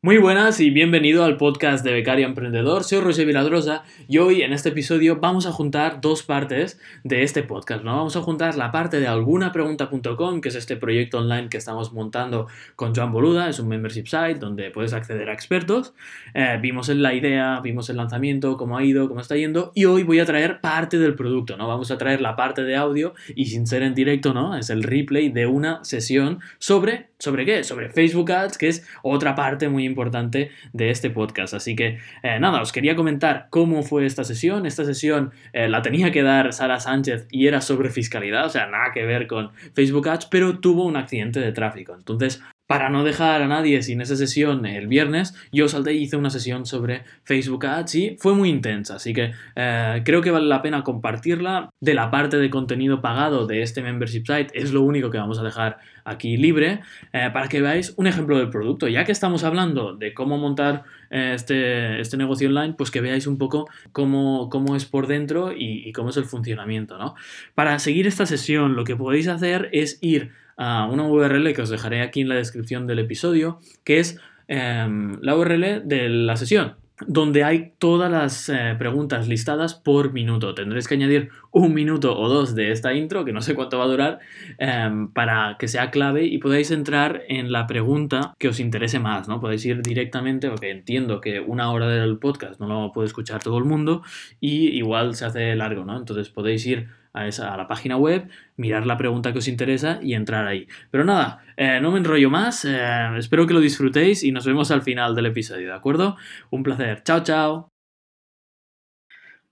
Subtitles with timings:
[0.00, 2.84] Muy buenas y bienvenido al podcast de Becario Emprendedor.
[2.84, 7.42] Soy Roger Viladrosa y hoy en este episodio vamos a juntar dos partes de este
[7.42, 7.82] podcast.
[7.82, 7.96] ¿no?
[7.96, 12.46] Vamos a juntar la parte de algunapregunta.com, que es este proyecto online que estamos montando
[12.76, 15.94] con Joan Boluda, es un membership site donde puedes acceder a expertos.
[16.32, 20.04] Eh, vimos la idea, vimos el lanzamiento, cómo ha ido, cómo está yendo y hoy
[20.04, 21.56] voy a traer parte del producto.
[21.56, 21.66] ¿no?
[21.66, 24.56] Vamos a traer la parte de audio y sin ser en directo, ¿no?
[24.56, 27.64] es el replay de una sesión sobre, ¿sobre qué?
[27.64, 31.54] Sobre Facebook Ads, que es otra parte muy importante de este podcast.
[31.54, 34.66] Así que eh, nada, os quería comentar cómo fue esta sesión.
[34.66, 38.66] Esta sesión eh, la tenía que dar Sara Sánchez y era sobre fiscalidad, o sea,
[38.66, 41.94] nada que ver con Facebook Ads, pero tuvo un accidente de tráfico.
[41.94, 46.18] Entonces, para no dejar a nadie sin esa sesión el viernes, yo salté y hice
[46.18, 50.46] una sesión sobre Facebook Ads y fue muy intensa, así que eh, creo que vale
[50.46, 51.70] la pena compartirla.
[51.80, 55.38] De la parte de contenido pagado de este membership site es lo único que vamos
[55.38, 56.80] a dejar aquí libre
[57.14, 58.86] eh, para que veáis un ejemplo del producto.
[58.86, 63.26] Ya que estamos hablando de cómo montar eh, este, este, negocio online, pues que veáis
[63.26, 66.98] un poco cómo, cómo es por dentro y, y cómo es el funcionamiento.
[66.98, 67.14] ¿no?
[67.54, 71.70] Para seguir esta sesión lo que podéis hacer es ir a una URL que os
[71.70, 76.74] dejaré aquí en la descripción del episodio, que es em, la URL de la sesión,
[77.06, 80.54] donde hay todas las eh, preguntas listadas por minuto.
[80.54, 83.84] Tendréis que añadir un minuto o dos de esta intro, que no sé cuánto va
[83.84, 84.18] a durar,
[84.58, 89.28] em, para que sea clave y podáis entrar en la pregunta que os interese más,
[89.28, 89.40] ¿no?
[89.40, 93.58] Podéis ir directamente, porque entiendo que una hora del podcast no lo puede escuchar todo
[93.58, 94.02] el mundo
[94.40, 95.96] y igual se hace largo, ¿no?
[95.96, 99.98] Entonces podéis ir a, esa, a la página web, mirar la pregunta que os interesa
[100.02, 100.68] y entrar ahí.
[100.90, 104.70] Pero nada, eh, no me enrollo más, eh, espero que lo disfrutéis y nos vemos
[104.70, 106.16] al final del episodio, ¿de acuerdo?
[106.50, 107.68] Un placer, chao, chao.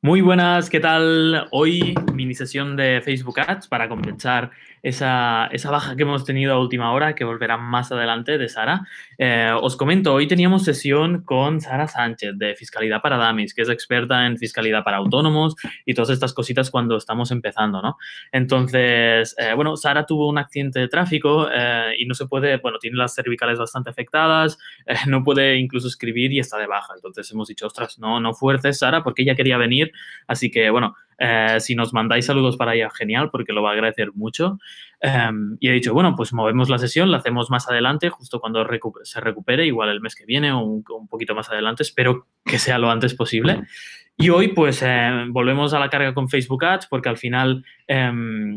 [0.02, 1.48] Muy buenas, ¿qué tal?
[1.50, 4.52] Hoy mini sesión de Facebook Ads para compensar
[4.86, 8.86] esa, esa, baja que hemos tenido a última hora, que volverá más adelante de Sara.
[9.18, 13.68] Eh, os comento, hoy teníamos sesión con Sara Sánchez de Fiscalidad para Damis, que es
[13.68, 17.96] experta en fiscalidad para autónomos y todas estas cositas cuando estamos empezando, ¿no?
[18.30, 22.78] Entonces, eh, bueno, Sara tuvo un accidente de tráfico eh, y no se puede, bueno,
[22.78, 26.92] tiene las cervicales bastante afectadas, eh, no puede incluso escribir y está de baja.
[26.94, 29.90] Entonces hemos dicho, ostras, no, no fuerces, Sara, porque ella quería venir.
[30.28, 33.72] Así que, bueno, eh, si nos mandáis saludos para ella, genial, porque lo va a
[33.72, 34.58] agradecer mucho.
[35.00, 38.66] Eh, y he dicho, bueno, pues movemos la sesión, la hacemos más adelante, justo cuando
[39.02, 41.82] se recupere, igual el mes que viene o un, poquito más adelante.
[41.82, 43.62] Espero que sea lo antes posible.
[44.18, 48.10] Y hoy, pues, eh, volvemos a la carga con Facebook Ads porque al final eh,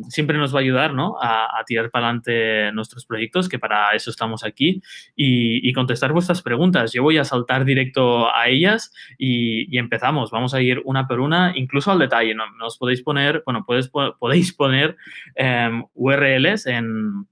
[0.07, 1.17] siempre nos va a ayudar ¿no?
[1.21, 4.81] a, tirar para adelante nuestros proyectos, que para eso estamos aquí,
[5.17, 6.93] y, contestar vuestras preguntas.
[6.93, 10.31] Yo voy a saltar directo a ellas y, empezamos.
[10.31, 12.33] Vamos a ir una por una, incluso al detalle.
[12.33, 12.49] ¿no?
[12.57, 14.95] Nos podéis poner, bueno, podéis, podéis poner
[15.35, 17.27] eh, URLs en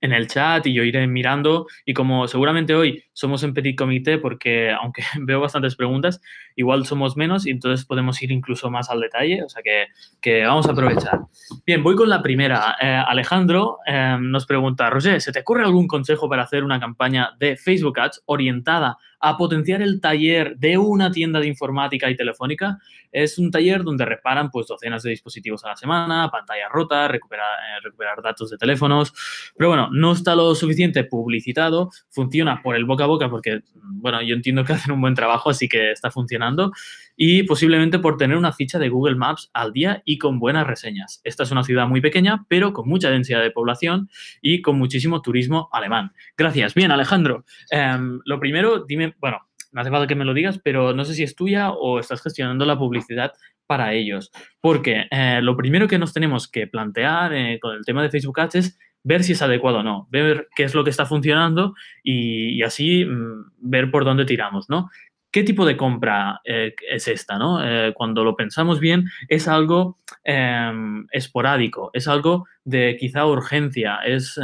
[0.00, 4.16] en el chat y yo iré mirando y como seguramente hoy somos en petit comité
[4.16, 6.20] porque aunque veo bastantes preguntas,
[6.56, 9.88] igual somos menos y entonces podemos ir incluso más al detalle, o sea que,
[10.20, 11.20] que vamos a aprovechar.
[11.66, 12.76] Bien, voy con la primera.
[12.80, 17.32] Eh, Alejandro eh, nos pregunta, Roger, ¿se te ocurre algún consejo para hacer una campaña
[17.38, 22.78] de Facebook Ads orientada a potenciar el taller de una tienda de informática y telefónica.
[23.12, 27.58] Es un taller donde reparan pues docenas de dispositivos a la semana, pantallas rotas, recuperar,
[27.58, 29.12] eh, recuperar datos de teléfonos.
[29.56, 34.34] Pero bueno, no está lo suficiente publicitado, funciona por el boca a porque, bueno, yo
[34.34, 36.72] entiendo que hacen un buen trabajo, así que está funcionando
[37.16, 41.20] y posiblemente por tener una ficha de Google Maps al día y con buenas reseñas.
[41.24, 44.08] Esta es una ciudad muy pequeña, pero con mucha densidad de población
[44.40, 46.12] y con muchísimo turismo alemán.
[46.36, 46.74] Gracias.
[46.74, 47.44] Bien, Alejandro.
[47.70, 49.38] Eh, lo primero, dime, bueno,
[49.72, 52.22] no hace falta que me lo digas, pero no sé si es tuya o estás
[52.22, 53.32] gestionando la publicidad
[53.66, 54.32] para ellos.
[54.60, 58.40] Porque eh, lo primero que nos tenemos que plantear eh, con el tema de Facebook
[58.40, 61.74] Ads es ver si es adecuado o no, ver qué es lo que está funcionando
[62.02, 64.90] y, y así mmm, ver por dónde tiramos, ¿no?
[65.32, 67.38] ¿Qué tipo de compra eh, es esta?
[67.38, 67.64] ¿no?
[67.64, 70.72] Eh, cuando lo pensamos bien, es algo eh,
[71.12, 74.38] esporádico, es algo de quizá urgencia, es,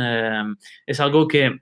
[0.87, 1.61] es algo que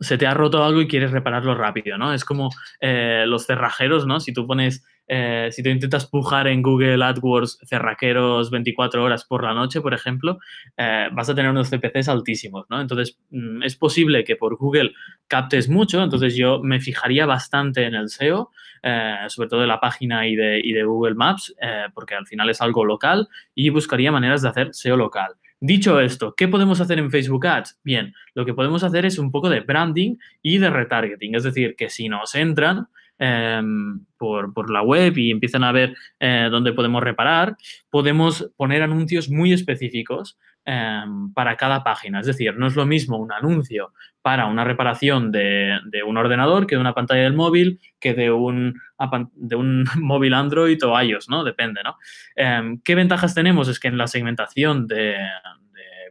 [0.00, 2.12] se te ha roto algo y quieres repararlo rápido, ¿no?
[2.12, 4.20] Es como los cerrajeros, ¿no?
[4.20, 9.42] Si tú pones eh, si te intentas pujar en Google AdWords cerraqueros 24 horas por
[9.42, 10.38] la noche, por ejemplo,
[10.76, 12.80] eh, vas a tener unos CPCs altísimos, ¿no?
[12.80, 14.92] Entonces, mm, es posible que por Google
[15.26, 18.50] captes mucho, entonces yo me fijaría bastante en el SEO,
[18.82, 21.54] eh, sobre todo de la página y de, y de Google Maps,
[21.94, 25.32] porque al final es algo local y buscaría maneras de hacer SEO local.
[25.60, 27.80] Dicho esto, ¿qué podemos hacer en Facebook Ads?
[27.82, 31.74] Bien, lo que podemos hacer es un poco de branding y de retargeting, es decir,
[31.74, 32.86] que si nos entran,
[33.18, 33.60] eh,
[34.16, 37.56] por, por, la web y empiezan a ver eh, dónde podemos reparar,
[37.90, 42.20] podemos poner anuncios muy específicos em, para cada página.
[42.20, 43.92] Es decir, no es lo mismo un anuncio
[44.22, 48.80] para una reparación de, un ordenador que de una pantalla del móvil, que de un,
[49.34, 51.44] de un móvil Android o iOS, ¿no?
[51.44, 51.96] Depende, ¿no?
[52.36, 53.68] Em, ¿Qué ventajas tenemos?
[53.68, 55.16] Es que en la segmentación de,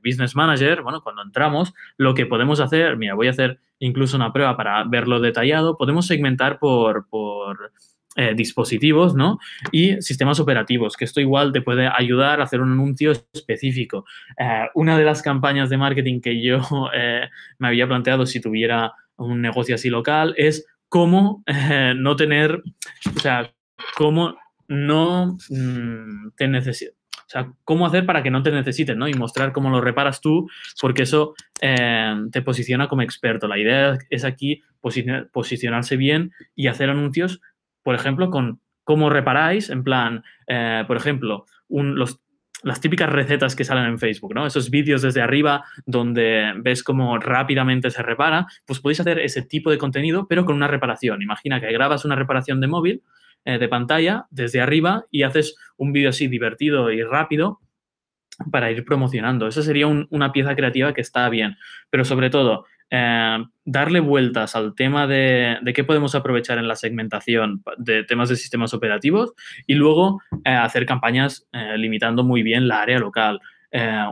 [0.04, 4.34] Business Manager, bueno, cuando entramos, lo que podemos hacer, mira, voy a hacer incluso una
[4.34, 7.72] prueba para verlo detallado, podemos segmentar por, por
[8.20, 9.38] eh, dispositivos ¿no?
[9.72, 14.06] y sistemas operativos, que esto igual te puede ayudar a hacer un anuncio específico.
[14.40, 16.60] Eh, una de las campañas de marketing que yo
[16.96, 17.30] eh,
[17.60, 21.44] me había planteado si tuviera un negocio así local es cómo
[21.96, 22.64] no tener,
[23.16, 23.54] o sea,
[23.96, 24.36] cómo
[24.68, 26.97] no mm, te necesitas.
[27.26, 29.08] O sea, cómo hacer para que no te necesiten, ¿no?
[29.08, 30.50] Y mostrar cómo lo reparas tú,
[30.80, 33.48] porque eso te posiciona como experto.
[33.48, 34.62] La idea es aquí
[35.32, 37.42] posicionarse bien y hacer anuncios
[37.88, 41.46] por ejemplo, con cómo reparáis, en plan, eh, por ejemplo,
[42.64, 44.46] las típicas recetas que salen en Facebook, ¿no?
[44.46, 49.72] Esos vídeos desde arriba donde ves cómo rápidamente se repara, pues podéis hacer ese tipo
[49.72, 51.22] de contenido, pero con una reparación.
[51.22, 53.04] Imagina que grabas una reparación de móvil,
[53.48, 57.62] eh, de pantalla, desde arriba y haces un vídeo así divertido y rápido
[58.52, 59.48] para ir promocionando.
[59.48, 61.56] Esa sería una pieza creativa que está bien.
[61.90, 67.64] Pero sobre todo, eh, darle vueltas al tema de, qué podemos aprovechar en la segmentación
[67.78, 69.32] de temas de sistemas operativos
[69.66, 71.48] y luego eh, hacer campañas
[71.78, 73.40] limitando muy bien la área local.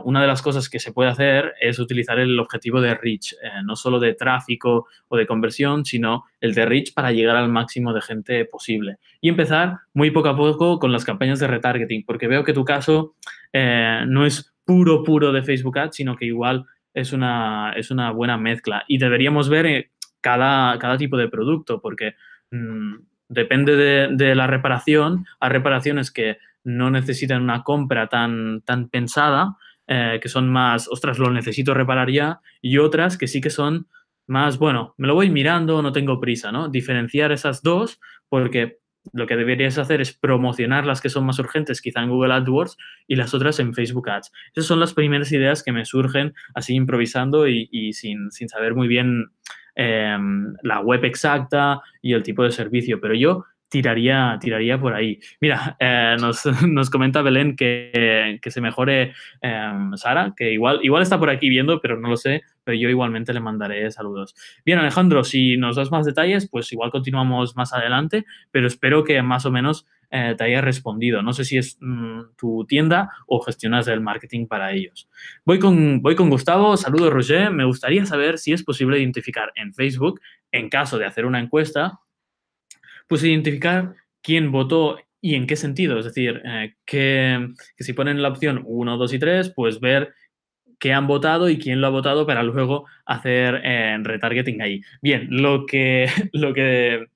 [0.04, 3.74] Una de las cosas que se puede hacer es utilizar el objetivo de reach, no
[3.74, 8.02] solo de tráfico o de conversión, sino el de reach para llegar al máximo de
[8.02, 8.98] gente posible.
[9.20, 12.64] Y empezar muy poco a poco con las campañas de retargeting, porque veo que tu
[12.64, 13.14] caso
[13.52, 18.36] no es puro, puro de Facebook Ads, sino que igual es una, es una buena
[18.36, 18.84] mezcla.
[18.88, 22.14] Y deberíamos ver eh, cada, cada tipo de producto, porque
[22.50, 22.94] mm,
[23.28, 25.24] depende de, la reparación.
[25.38, 31.16] Hay reparaciones que no necesitan una compra tan, tan pensada, eh, que son más, ostras,
[31.20, 33.86] lo necesito reparar ya, y otras que sí que son
[34.26, 36.68] más, bueno, me lo voy mirando, no tengo prisa, ¿no?
[36.68, 38.80] Diferenciar esas dos, porque
[39.12, 42.76] lo que deberías hacer es promocionar las que son más urgentes, quizá en Google AdWords,
[43.06, 44.32] y las otras en Facebook Ads.
[44.52, 49.30] Esas son las primeras ideas que me surgen así improvisando y, sin, saber muy bien
[49.76, 53.00] em, la web exacta y el tipo de servicio.
[53.00, 55.18] Pero yo tiraría, tiraría por ahí.
[55.40, 56.42] Mira, eh, nos,
[56.90, 61.98] comenta Belén que, se mejore em, Sara, que igual, igual está por aquí viendo, pero
[61.98, 64.34] no lo sé, pero yo igualmente le mandaré saludos.
[64.64, 69.20] Bien, Alejandro, si nos das más detalles, pues igual continuamos más adelante, pero espero que
[69.22, 71.22] más o menos eh, te haya respondido.
[71.22, 75.08] No sé si es mm, tu tienda o gestionas el marketing para ellos.
[75.44, 79.74] Voy con, voy con Gustavo, saludos Roger, me gustaría saber si es posible identificar en
[79.74, 80.20] Facebook,
[80.52, 82.00] en caso de hacer una encuesta,
[83.06, 85.98] pues identificar quién votó y en qué sentido.
[85.98, 87.48] Es decir, eh, que,
[87.78, 90.14] si ponen la opción 1, 2 y 3, pues ver
[90.78, 94.82] qué han votado y quién lo ha votado para luego hacer eh, retargeting ahí.
[95.02, 97.06] Bien, lo que, lo que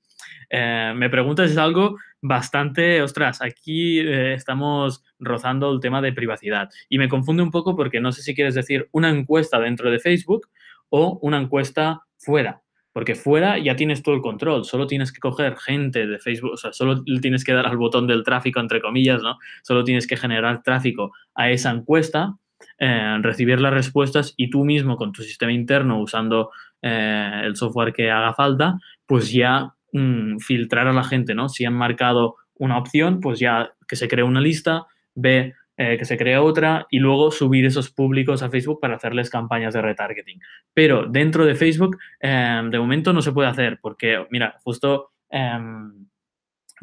[0.51, 6.99] eh, me preguntas es algo bastante, ostras, aquí estamos rozando el tema de privacidad y
[6.99, 10.49] me confunde un poco porque no sé si quieres decir una encuesta dentro de Facebook
[10.91, 12.60] o una encuesta fuera.
[12.93, 16.57] Porque fuera ya tienes todo el control, solo tienes que coger gente de Facebook, o
[16.57, 19.39] sea, solo tienes que dar al botón del tráfico, entre comillas, ¿no?
[19.63, 22.35] Solo tienes que generar tráfico a esa encuesta,
[22.79, 26.51] eh, recibir las respuestas y tú mismo con tu sistema interno usando
[26.83, 31.49] eh, el software que haga falta, pues ya mm, filtrar a la gente, ¿no?
[31.49, 36.05] Si han marcado una opción, pues ya que se cree una lista, ve eh, que
[36.05, 40.39] se crea otra y luego subir esos públicos a Facebook para hacerles campañas de retargeting.
[40.75, 46.07] Pero dentro de Facebook, em, de momento no se puede hacer porque, mira, justo em,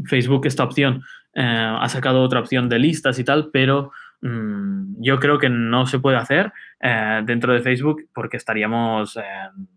[0.03, 1.03] Facebook esta opción
[1.35, 5.85] eh, ha sacado otra opción de listas y tal, pero mm, yo creo que no
[5.85, 6.51] se puede hacer
[6.81, 9.67] eh, dentro de Facebook porque estaríamos em,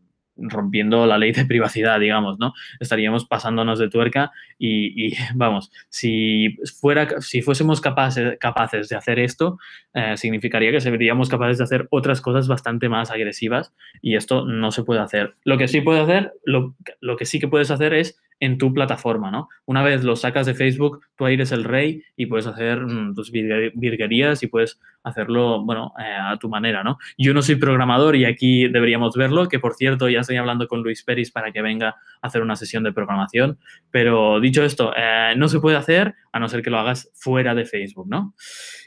[0.40, 2.54] rompiendo la ley de privacidad, digamos, ¿no?
[2.78, 9.59] Estaríamos pasándonos de tuerca y, vamos, si, fuera, si fuésemos capaces, capaces de hacer esto,
[9.94, 14.70] eh, significaría que seríamos capaces de hacer otras cosas bastante más agresivas y esto no
[14.70, 15.35] se puede hacer.
[15.44, 18.73] Lo que sí puede hacer, lo, lo que sí que puedes hacer es en tu
[18.73, 19.49] plataforma, ¿no?
[19.66, 23.14] Una vez lo sacas de Facebook, tú ahí eres el rey y puedes hacer mm,
[23.14, 26.99] tus virguerías y puedes hacerlo, bueno, eh, a tu manera, ¿no?
[27.18, 30.82] Yo no soy programador y aquí deberíamos verlo, que por cierto ya estoy hablando con
[30.82, 33.59] Luis Peris para que venga a hacer una sesión de programación,
[33.90, 37.54] pero dicho esto, eh, no se puede hacer a no ser que lo hagas fuera
[37.54, 38.35] de Facebook, ¿no?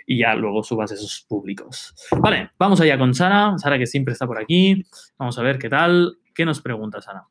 [0.07, 1.93] Y ya luego subas esos públicos.
[2.19, 4.83] Vale, vamos allá con Sara, Sara que siempre está por aquí,
[5.17, 7.27] vamos a ver qué tal, ¿qué nos pregunta Sara?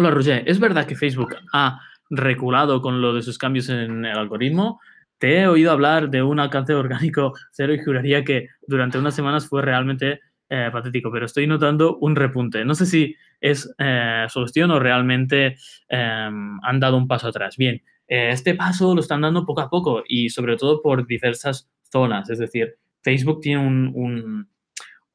[0.00, 4.16] Hola Roger, ¿es verdad que Facebook ha reculado con lo de sus cambios en el
[4.16, 4.78] algoritmo?
[5.18, 9.48] te he oído hablar de un alcance orgánico cero y juraría que durante unas semanas
[9.48, 12.64] fue realmente eh, patético, pero estoy notando un repunte.
[12.64, 15.56] No sé si es eh, solución o realmente
[15.88, 17.56] em, han dado un paso atrás.
[17.56, 21.68] Bien, eh, este paso lo están dando poco a poco y sobre todo por diversas
[21.90, 22.30] zonas.
[22.30, 24.48] Es decir, Facebook tiene un,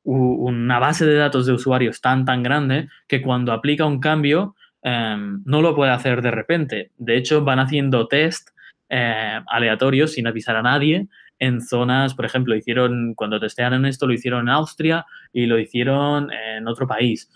[0.03, 5.41] una base de datos de usuarios tan, tan grande que cuando aplica un cambio em,
[5.45, 6.91] no lo puede hacer de repente.
[6.97, 8.49] De hecho, van haciendo test
[8.89, 11.07] eh, aleatorios sin avisar a nadie
[11.43, 16.31] en zonas, por ejemplo, hicieron, cuando testearon esto, lo hicieron en Austria y lo hicieron
[16.31, 17.29] en otro país.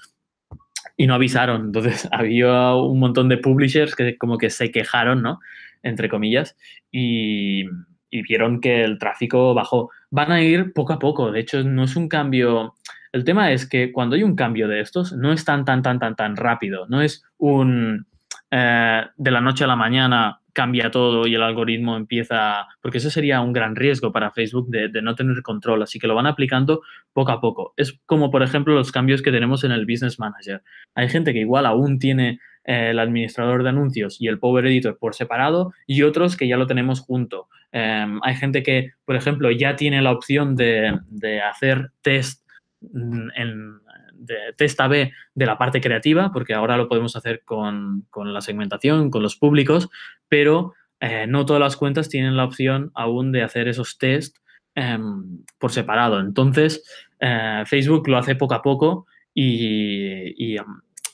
[0.96, 1.66] Y no avisaron.
[1.66, 5.39] Entonces, había un montón de publishers que como que se quejaron, ¿no?
[5.84, 6.56] Entre comillas.
[6.89, 7.66] Y,
[8.10, 9.92] y vieron que el tráfico bajó.
[10.10, 11.32] Van a ir poco a poco.
[11.32, 12.75] De hecho, no es un cambio.
[13.12, 16.00] El tema es que cuando hay un cambio de estos, no es tan, tan, tan,
[16.00, 16.88] tan, tan rápido.
[16.88, 18.06] No es un
[18.50, 23.12] eh, de la noche a la mañana cambia todo y el algoritmo empieza, porque eso
[23.12, 26.82] sería un gran riesgo para Facebook de, no tener control, así que lo van aplicando
[27.13, 27.74] poco a poco.
[27.77, 30.63] Es como, por ejemplo, los cambios que tenemos en el Business Manager.
[30.96, 34.98] Hay gente que igual aún tiene eh, el administrador de anuncios y el Power Editor
[34.98, 37.50] por separado y otros que ya lo tenemos junto.
[37.72, 42.44] Em, hay gente que, por ejemplo, ya tiene la opción de, de hacer test
[42.82, 43.79] mm, en
[44.18, 49.10] de test A-B de la parte creativa, porque ahora lo podemos hacer con, la segmentación,
[49.10, 49.90] con los públicos,
[50.28, 54.38] pero eh, no todas las cuentas tienen la opción aún de hacer esos test
[54.76, 56.20] em, por separado.
[56.20, 56.84] Entonces,
[57.20, 60.66] eh, Facebook lo hace poco a poco y, em,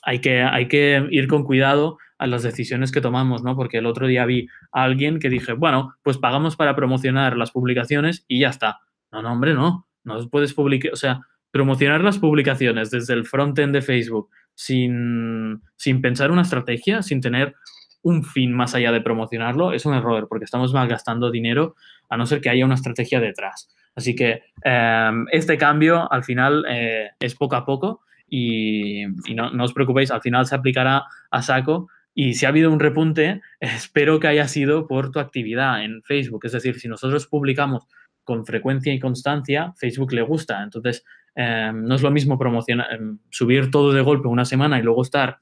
[0.02, 3.56] hay, que, hay que ir con cuidado a las decisiones que tomamos, ¿no?
[3.56, 7.50] Porque el otro día vi a alguien que dije, bueno, pues pagamos para promocionar las
[7.50, 8.80] publicaciones y ya está.
[9.12, 9.86] No, no, hombre, no.
[10.04, 11.20] No puedes publicar, o sea,
[11.54, 17.54] promocionar las publicaciones desde el frontend de Facebook sin, sin pensar una estrategia, sin tener
[18.02, 21.76] un fin más allá de promocionarlo, es un error porque estamos malgastando dinero
[22.10, 23.72] a no ser que haya una estrategia detrás.
[23.94, 29.62] Así que em, este cambio al final eh, es poco a poco y, no, no,
[29.62, 34.18] os preocupéis, al final se aplicará a saco y si ha habido un repunte, espero
[34.18, 36.46] que haya sido por tu actividad en Facebook.
[36.46, 37.86] Es decir, si nosotros publicamos
[38.24, 40.64] con frecuencia y constancia, Facebook le gusta.
[40.64, 44.82] Entonces, em, no es lo mismo promocionar, em, subir todo de golpe una semana y
[44.82, 45.40] luego estar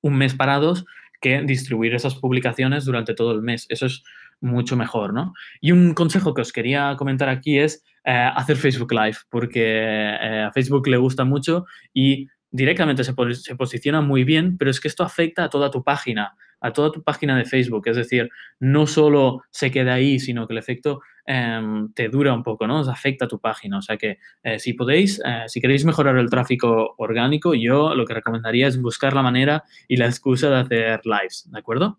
[0.00, 0.84] un mes parados
[1.20, 3.66] que distribuir esas publicaciones durante todo el mes.
[3.68, 4.02] Eso es
[4.40, 5.32] mucho mejor, ¿no?
[5.60, 10.44] Y un consejo que os quería comentar aquí es eh, hacer Facebook Live, porque eh,
[10.46, 14.88] a Facebook le gusta mucho y directamente se, se, posiciona muy bien, pero es que
[14.88, 17.88] esto afecta a toda tu página, a toda tu página de Facebook.
[17.88, 22.44] Es decir, no solo se queda ahí, sino que el efecto Em, te dura un
[22.44, 22.80] poco, ¿no?
[22.80, 23.78] Os afecta a tu página.
[23.78, 28.06] O sea que eh, si podéis, eh, si queréis mejorar el tráfico orgánico, yo lo
[28.06, 31.98] que recomendaría es buscar la manera y la excusa de hacer lives, ¿de acuerdo?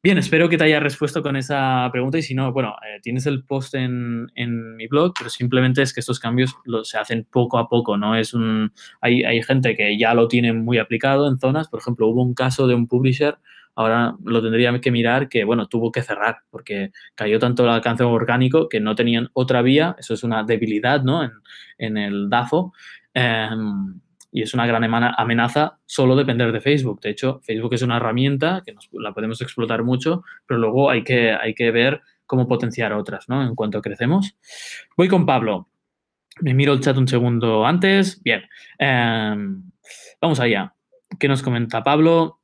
[0.00, 3.26] Bien, espero que te haya respuesto con esa pregunta y si no, bueno, eh, tienes
[3.26, 6.54] el post en, en, mi blog, pero simplemente es que estos cambios
[6.84, 8.14] se hacen poco a poco, ¿no?
[8.14, 12.06] Es un, hay, hay gente que ya lo tiene muy aplicado en zonas, por ejemplo,
[12.06, 13.38] hubo un caso de un publisher
[13.76, 18.02] ahora lo tendría que mirar que, bueno, tuvo que cerrar porque cayó tanto el alcance
[18.02, 21.22] orgánico que no tenían otra vía, eso es una debilidad, ¿no?
[21.78, 22.72] En, el DAFO.
[23.12, 24.00] Em,
[24.32, 27.00] y es una gran amenaza solo depender de Facebook.
[27.00, 31.32] De hecho, Facebook es una herramienta que la podemos explotar mucho, pero luego hay que,
[31.32, 33.42] hay que ver cómo potenciar otras, ¿no?
[33.42, 34.36] En cuanto crecemos.
[34.96, 35.68] Voy con Pablo.
[36.40, 38.22] Me miro el chat un segundo antes.
[38.22, 38.42] Bien.
[38.78, 39.70] Em,
[40.20, 40.74] vamos allá.
[41.18, 42.40] ¿Qué nos comenta Pablo?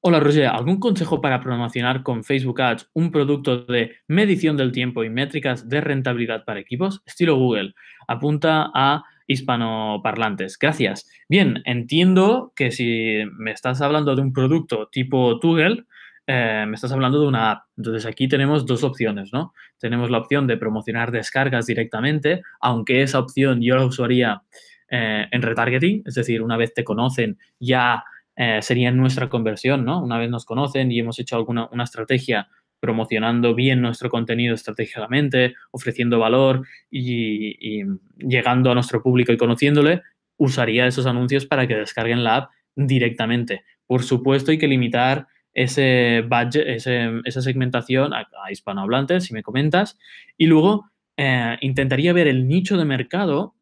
[0.00, 5.04] Hola Roger, ¿algún consejo para promocionar con Facebook Ads un producto de medición del tiempo
[5.04, 7.02] y métricas de rentabilidad para equipos?
[7.04, 7.74] Estilo Google.
[8.08, 10.58] Apunta a hispanoparlantes.
[10.58, 11.06] Gracias.
[11.28, 15.84] Bien, entiendo que si me estás hablando de un producto tipo Google,
[16.26, 17.64] eh, me estás hablando de una app.
[17.76, 19.52] Entonces aquí tenemos dos opciones, ¿no?
[19.78, 24.42] Tenemos la opción de promocionar descargas directamente, aunque esa opción yo la usaría
[24.88, 28.04] eh, en retargeting, es decir, una vez te conocen ya
[28.36, 30.02] eh, sería nuestra conversión, ¿no?
[30.02, 32.48] Una vez nos conocen y hemos hecho alguna una estrategia
[32.84, 37.82] promocionando bien nuestro contenido estratégicamente, ofreciendo valor y,
[38.18, 40.02] llegando a nuestro público y conociéndole,
[40.36, 43.64] usaría esos anuncios para que descarguen la app directamente.
[43.86, 49.98] Por supuesto, hay que limitar ese budget, esa segmentación a, hispanohablantes, si me comentas,
[50.36, 53.54] y luego eh, intentaría ver el nicho de mercado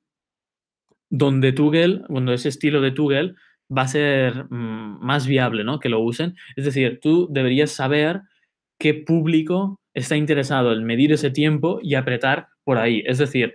[1.11, 3.35] donde Google, cuando ese estilo de Google
[3.76, 5.81] va a ser mm, más viable ¿no?
[5.81, 6.37] que lo usen.
[6.57, 8.23] Es decir, tú deberías saber
[8.79, 13.02] qué público está interesado en medir ese tiempo y apretar por ahí.
[13.07, 13.55] Es decir,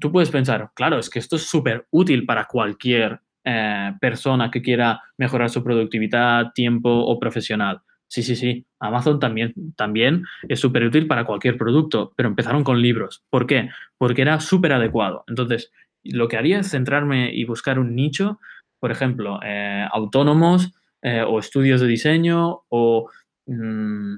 [0.00, 4.62] tú puedes pensar, claro, es que esto es súper útil para cualquier eh, persona que
[4.62, 7.80] quiera mejorar su productividad, tiempo o profesional.
[8.08, 8.66] Sí, sí, sí.
[8.78, 13.24] Amazon también, también es súper útil para cualquier producto, pero empezaron con libros.
[13.30, 13.70] ¿Por qué?
[13.98, 15.24] Porque era súper adecuado.
[15.26, 15.72] Entonces,
[16.04, 18.38] lo que haría es centrarme y buscar un nicho,
[18.80, 23.08] por ejemplo, eh, autónomos eh, o estudios de diseño o,
[23.46, 24.14] mm,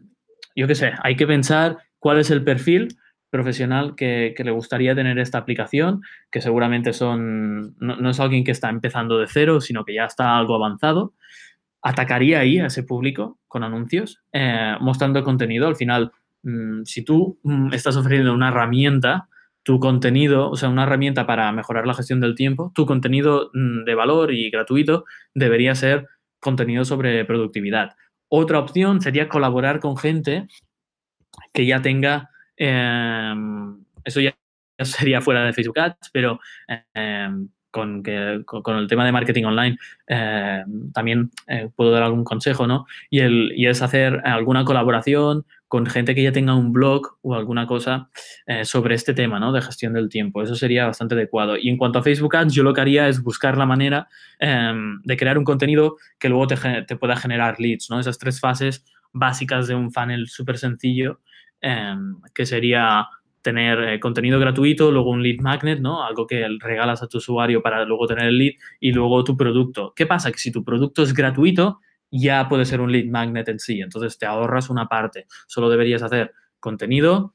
[0.56, 2.96] yo qué sé, hay que pensar cuál es el perfil
[3.30, 8.70] profesional que, le gustaría tener esta aplicación, que seguramente son, no, es alguien que está
[8.70, 11.14] empezando de cero, sino que ya está algo avanzado.
[11.82, 15.68] Atacaría ahí a ese público con anuncios, eh, mostrando contenido.
[15.68, 16.12] Al final,
[16.42, 19.28] mm, si tú mm, estás ofreciendo una herramienta,
[19.68, 23.84] tu contenido, o sea, una herramienta para mejorar la gestión del tiempo, tu contenido mm,
[23.84, 26.06] de valor y gratuito debería ser
[26.40, 27.90] contenido sobre productividad.
[28.28, 30.48] Otra opción sería colaborar con gente
[31.52, 34.37] que ya tenga Em, eso ya
[34.84, 36.40] sería fuera de Facebook Ads, pero
[36.94, 42.25] em, con, que, con, el tema de marketing online em, también eh, puedo dar algún
[42.25, 42.87] consejo, ¿no?
[43.10, 48.10] Y, es hacer alguna colaboración con gente que ya tenga un blog o alguna cosa
[48.46, 49.52] eh, sobre este tema, ¿no?
[49.52, 50.42] De gestión del tiempo.
[50.42, 51.56] Eso sería bastante adecuado.
[51.56, 54.08] Y en cuanto a Facebook Ads, yo lo que haría es buscar la manera
[54.40, 56.56] de crear un contenido que luego te,
[56.87, 57.98] te, pueda generar leads, ¿no?
[57.98, 61.20] Esas tres fases básicas de un funnel súper sencillo
[61.60, 63.08] Em, que sería
[63.42, 66.04] tener eh, contenido gratuito, luego un lead magnet, ¿no?
[66.04, 69.92] Algo que regalas a tu usuario para luego tener el lead y luego tu producto.
[69.96, 70.30] ¿Qué pasa?
[70.30, 73.80] Que si tu producto es gratuito, ya puede ser un lead magnet en sí.
[73.80, 75.26] Entonces te ahorras una parte.
[75.46, 77.34] Solo deberías hacer contenido,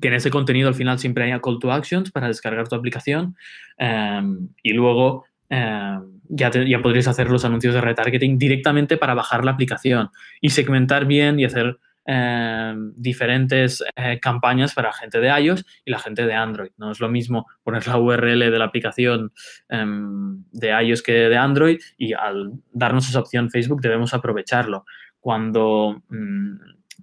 [0.00, 3.36] que en ese contenido al final siempre haya call to actions para descargar tu aplicación
[3.76, 9.44] em, y luego em, ya, ya podrías hacer los anuncios de retargeting directamente para bajar
[9.44, 11.78] la aplicación y segmentar bien y hacer
[12.10, 16.70] Em, diferentes eh, campañas para gente de iOS y la gente de Android.
[16.78, 19.30] No es lo mismo poner la URL de la aplicación
[19.68, 24.86] em, de iOS que de Android y al darnos esa opción Facebook debemos aprovecharlo.
[25.20, 26.54] Cuando, mm,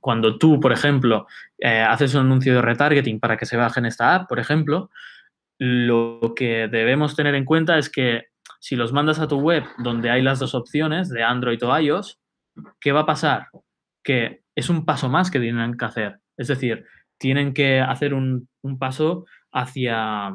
[0.01, 1.27] cuando tú, por ejemplo,
[1.59, 4.89] eh, haces un anuncio de retargeting para que se baje en esta app, por ejemplo,
[5.59, 10.09] lo que debemos tener en cuenta es que si los mandas a tu web donde
[10.09, 12.19] hay las dos opciones de Android o iOS,
[12.79, 13.49] ¿qué va a pasar?
[14.03, 16.19] Que es un paso más que tienen que hacer.
[16.37, 16.85] Es decir,
[17.17, 18.47] tienen que hacer un,
[18.79, 20.33] paso hacia,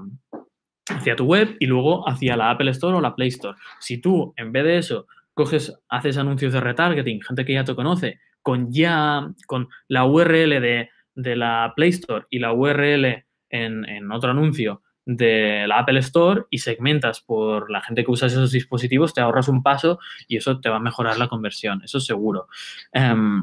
[0.88, 3.58] hacia tu web y luego hacia la Apple Store o la Play Store.
[3.80, 7.74] Si tú, en vez de eso, coges, haces anuncios de retargeting, gente que ya te
[7.74, 14.12] conoce, con ya, con la URL de, la Play Store y la URL en, en,
[14.12, 19.12] otro anuncio de la Apple Store y segmentas por la gente que usa esos dispositivos,
[19.12, 22.46] te ahorras un paso y eso te va a mejorar la conversión, eso seguro.
[22.92, 23.42] Em,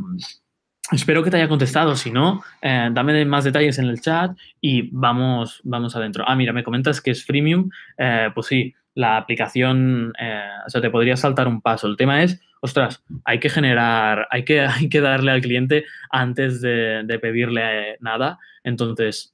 [0.91, 1.95] Espero que te haya contestado.
[1.95, 6.23] Si no, eh, dame más detalles en el chat y vamos, vamos adentro.
[6.25, 7.69] Ah, mira, me comentas que es freemium.
[7.97, 11.87] Eh, pues sí, la aplicación, eh, o sea, te podría saltar un paso.
[11.87, 16.61] El tema es, ostras, hay que generar, hay que, hay que darle al cliente antes
[16.61, 18.39] de, pedirle nada.
[18.63, 19.33] Entonces,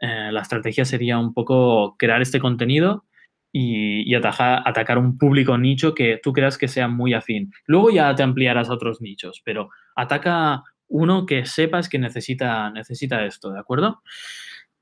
[0.00, 3.06] la estrategia sería un poco crear este contenido
[3.50, 7.52] y, y atacar un público nicho que tú creas que sea muy afín.
[7.66, 13.24] Luego ya te ampliarás a otros nichos, pero ataca uno que sepas que necesita, necesita
[13.24, 14.02] esto, ¿de acuerdo?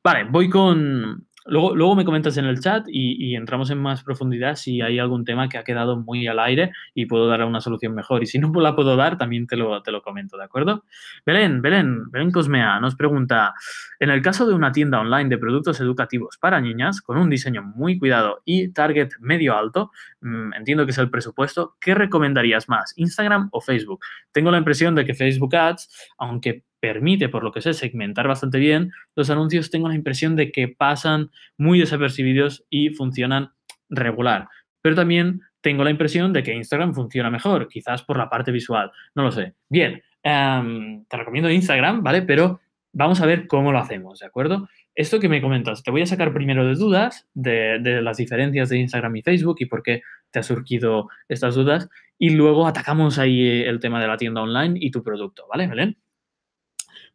[0.03, 4.57] Vale, voy con, Luego, luego me comentas en el chat y, entramos en más profundidad
[4.57, 7.95] si hay algún tema que ha quedado muy al aire y puedo dar una solución
[7.95, 8.23] mejor.
[8.23, 10.85] Y si no la puedo dar, también te lo, te lo comento, ¿de acuerdo?
[11.27, 13.55] Belén, Belén, Belén Cosmea nos pregunta,
[13.99, 17.63] en el caso de una tienda online de productos educativos para niñas con un diseño
[17.63, 22.93] muy cuidado y target medio alto, mm, entiendo que es el presupuesto, ¿qué recomendarías más,
[22.97, 24.01] Instagram o Facebook?
[24.33, 28.59] Tengo la impresión de que Facebook Ads, aunque permite, por lo que sé, segmentar bastante
[28.59, 33.53] bien, los anuncios tengo la impresión de que pasan muy desapercibidos y funcionan
[33.89, 34.49] regular.
[34.83, 38.91] Pero también tengo la impresión de que Instagram funciona mejor, quizás por la parte visual,
[39.15, 39.55] no lo sé.
[39.71, 42.23] Bien, em, te recomiendo Instagram, ¿vale?
[42.23, 42.61] Pero
[42.93, 44.69] vamos a ver cómo lo hacemos, ¿de acuerdo?
[44.93, 48.69] Esto que me comentas, te voy a sacar primero de dudas de, de, las diferencias
[48.71, 53.21] de Instagram y Facebook y por qué te ha surgido estas dudas y luego atacamos
[53.21, 55.97] ahí el tema de la tienda online y tu producto, ¿vale, Belén?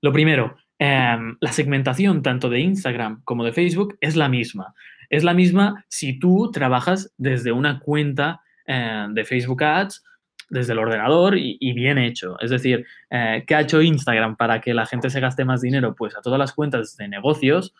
[0.01, 4.73] Lo primero, em, la segmentación tanto de Instagram como de Facebook es la misma.
[5.09, 10.03] Es la misma si tú trabajas desde una cuenta eh, de Facebook Ads,
[10.49, 12.39] desde el ordenador y, bien hecho.
[12.39, 15.93] Es decir, eh, ¿qué ha hecho Instagram para que la gente se gaste más dinero?
[15.95, 17.73] Pues a todas las cuentas de negocios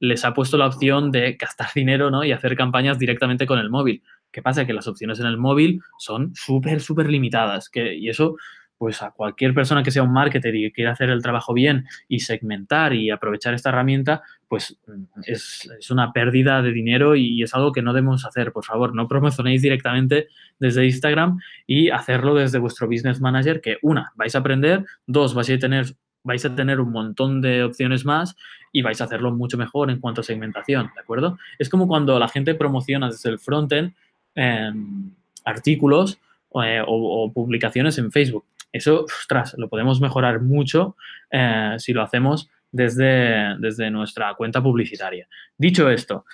[0.00, 2.24] les ha puesto la opción de gastar dinero ¿no?
[2.24, 4.02] y hacer campañas directamente con el móvil.
[4.30, 4.66] ¿Qué pasa?
[4.66, 7.68] Que las opciones en el móvil son súper, súper limitadas.
[7.68, 8.36] Que, y eso
[8.78, 11.86] pues a cualquier persona que sea un marketer y que quiera hacer el trabajo bien
[12.08, 17.54] y segmentar y aprovechar esta herramienta, pues mm, es, una pérdida de dinero y es
[17.54, 18.52] algo que no debemos hacer.
[18.52, 24.12] Por favor, no promocionéis directamente desde Instagram y hacerlo desde vuestro business manager, que una,
[24.14, 28.36] vais a aprender, dos, vais a tener vais a tener un montón de opciones más
[28.72, 31.38] y vais a hacerlo mucho mejor en cuanto a segmentación, ¿de acuerdo?
[31.58, 33.94] Es como cuando la gente promociona desde el frontend
[34.34, 35.10] em,
[35.44, 36.18] artículos
[36.62, 38.44] eh, o, publicaciones en Facebook.
[38.72, 40.96] Eso, ostras, lo podemos mejorar mucho
[41.30, 45.28] eh, si lo hacemos desde, desde nuestra cuenta publicitaria.
[45.56, 46.24] Dicho esto,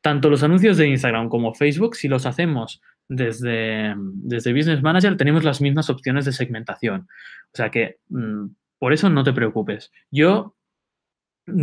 [0.00, 5.44] tanto los anuncios de Instagram como Facebook, si los hacemos desde, desde Business Manager, tenemos
[5.44, 7.08] las mismas opciones de segmentación.
[7.52, 8.46] O sea que mm,
[8.78, 9.92] por eso no te preocupes.
[10.10, 10.54] Yo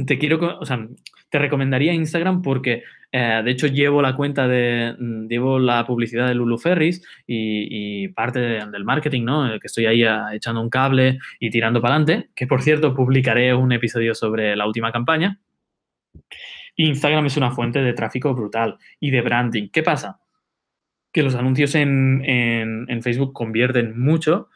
[0.05, 0.87] te quiero, o sea,
[1.29, 6.27] te recomendaría Instagram porque, eh, de hecho, llevo la cuenta de, mm, llevo la publicidad
[6.27, 9.59] de Lulu Ferris y, parte del marketing, ¿no?
[9.59, 13.53] Que estoy ahí ah, echando un cable y tirando para adelante, que por cierto publicaré
[13.53, 15.39] un episodio sobre la última campaña.
[16.75, 19.69] Instagram es una fuente de tráfico brutal y de branding.
[19.69, 20.19] ¿Qué pasa?
[21.11, 24.49] Que los anuncios en Facebook convierten mucho,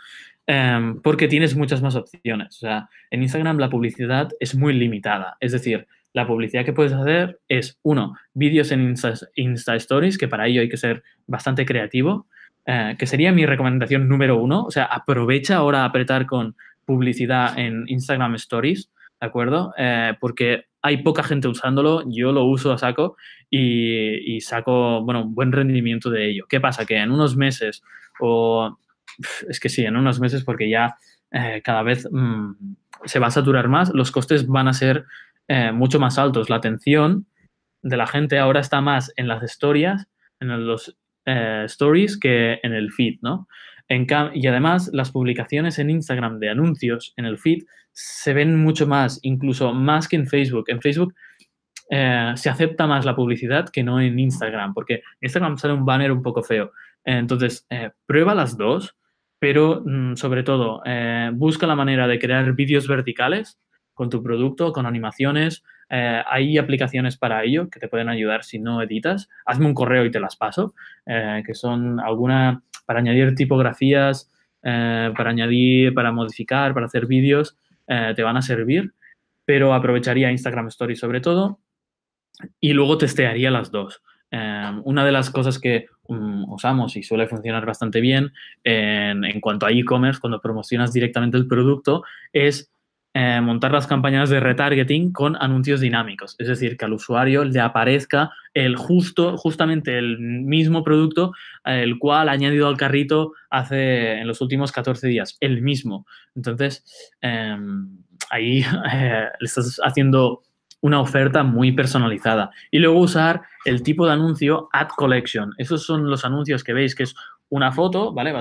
[0.47, 2.57] Em, porque tienes muchas más opciones.
[2.57, 5.37] O sea, en Instagram la publicidad es muy limitada.
[5.39, 8.95] Es decir, la publicidad que puedes hacer es, uno, vídeos en
[9.35, 12.27] Insta, Stories, que para ello hay que ser bastante creativo,
[12.65, 14.63] eh, que sería mi recomendación número uno.
[14.65, 16.55] O sea, aprovecha ahora a apretar con
[16.85, 19.73] publicidad en Instagram Stories, ¿de acuerdo?
[19.77, 23.17] Eh, porque hay poca gente usándolo, yo lo uso a saco
[23.49, 26.45] y, y saco, bueno, un buen rendimiento de ello.
[26.47, 26.85] ¿Qué pasa?
[26.85, 27.81] Que en unos meses
[28.19, 28.77] o
[29.49, 30.95] es que sí, en unos meses porque ya
[31.31, 32.51] eh, cada vez mm,
[33.05, 35.05] se va a saturar más, los costes van a ser
[35.47, 36.49] eh, mucho más altos.
[36.49, 37.25] La atención
[37.81, 40.07] de la gente ahora está más en las historias,
[40.39, 43.47] en los eh, stories que en el feed, ¿no?
[43.87, 48.87] En y además las publicaciones en Instagram de anuncios en el feed se ven mucho
[48.87, 50.65] más, incluso más que en Facebook.
[50.67, 51.13] En Facebook
[51.87, 56.23] se acepta más la publicidad que no en Instagram, porque Instagram sale un banner un
[56.23, 56.71] poco feo.
[57.03, 57.67] Entonces,
[58.07, 58.95] prueba las dos
[59.45, 63.59] pero mm, sobre todo eh, busca la manera de crear vídeos verticales
[63.93, 65.63] con tu producto, con animaciones.
[65.87, 69.29] Eh, hay aplicaciones para ello que te pueden ayudar si no editas.
[69.45, 70.73] Hazme un correo y te las paso,
[71.05, 74.31] eh, que son alguna para añadir tipografías,
[74.63, 77.55] para añadir, para modificar, para hacer vídeos,
[77.85, 78.95] te van a servir,
[79.45, 81.59] pero aprovecharía Instagram Stories sobre todo
[82.59, 84.01] y luego testearía las dos.
[84.35, 88.33] Em, una de las cosas que mm, usamos y suele funcionar bastante bien
[88.65, 92.69] en, cuanto a e-commerce, cuando promocionas directamente el producto, es
[93.13, 96.35] eh, montar las campañas de retargeting con anuncios dinámicos.
[96.37, 101.31] Es decir, que al usuario le aparezca el justo, justamente el mismo producto,
[101.63, 106.05] el cual ha añadido al carrito hace en los últimos 14 días, el mismo.
[106.35, 106.83] Entonces,
[107.21, 108.59] em, ahí
[108.93, 110.41] eh, le estás haciendo
[110.85, 112.51] una oferta muy personalizada.
[112.69, 115.51] Y luego usar el tipo de anuncio Ad Collection.
[115.57, 117.15] Esos son los anuncios que veis que es
[117.49, 118.33] una foto, ¿vale?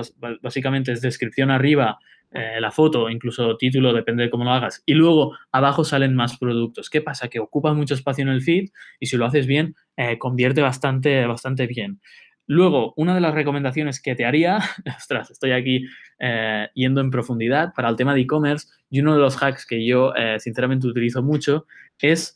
[0.43, 1.97] básicamente es descripción arriba,
[2.31, 4.83] eh, la foto, incluso título, depende de cómo lo hagas.
[4.85, 6.91] Y luego abajo salen más productos.
[6.91, 7.29] ¿Qué pasa?
[7.29, 11.25] Que ocupa mucho espacio en el feed y si lo haces bien, eh, convierte bastante,
[11.25, 11.99] bastante bien.
[12.47, 14.59] Luego, una de las recomendaciones que te haría,
[14.97, 15.85] ostras, estoy aquí
[16.19, 19.85] eh, yendo en profundidad para el tema de e-commerce y uno de los hacks que
[19.85, 21.65] yo sinceramente utilizo mucho
[21.99, 22.35] es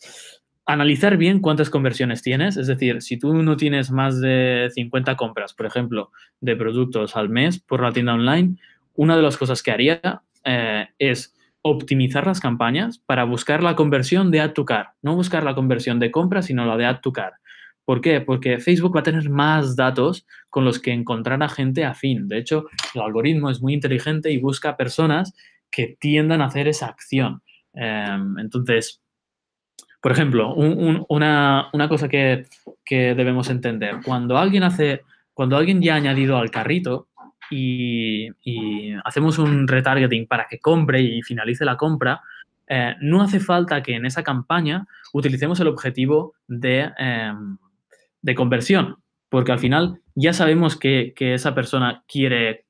[0.69, 2.55] analizar bien cuántas conversiones tienes.
[2.55, 7.27] Es decir, si tú no tienes más de 50 compras, por ejemplo, de productos al
[7.27, 8.55] mes por la tienda online,
[8.93, 14.29] una de las cosas que haría eh, es optimizar las campañas para buscar la conversión
[14.29, 14.91] de Add to Car.
[15.01, 17.33] No buscar la conversión de compra, sino la de Add to Car.
[17.89, 18.21] ¿Por qué?
[18.21, 22.27] Porque Facebook va a tener más datos con los que encontrar a gente afín.
[22.27, 25.33] De hecho, el algoritmo es muy inteligente y busca personas
[25.71, 27.41] que tiendan a hacer esa acción.
[27.73, 29.01] Em, entonces,
[30.03, 32.45] por ejemplo, una, cosa que,
[32.87, 35.01] debemos entender, cuando alguien hace,
[35.33, 37.07] cuando alguien ya ha añadido al carrito
[37.49, 38.29] y,
[39.03, 42.21] hacemos un retargeting para que compre y finalice la compra,
[42.67, 46.87] eh, no hace falta que en esa campaña utilicemos el objetivo de,
[48.23, 48.97] em, conversión,
[49.29, 52.65] porque al final ya sabemos que, esa persona quiere,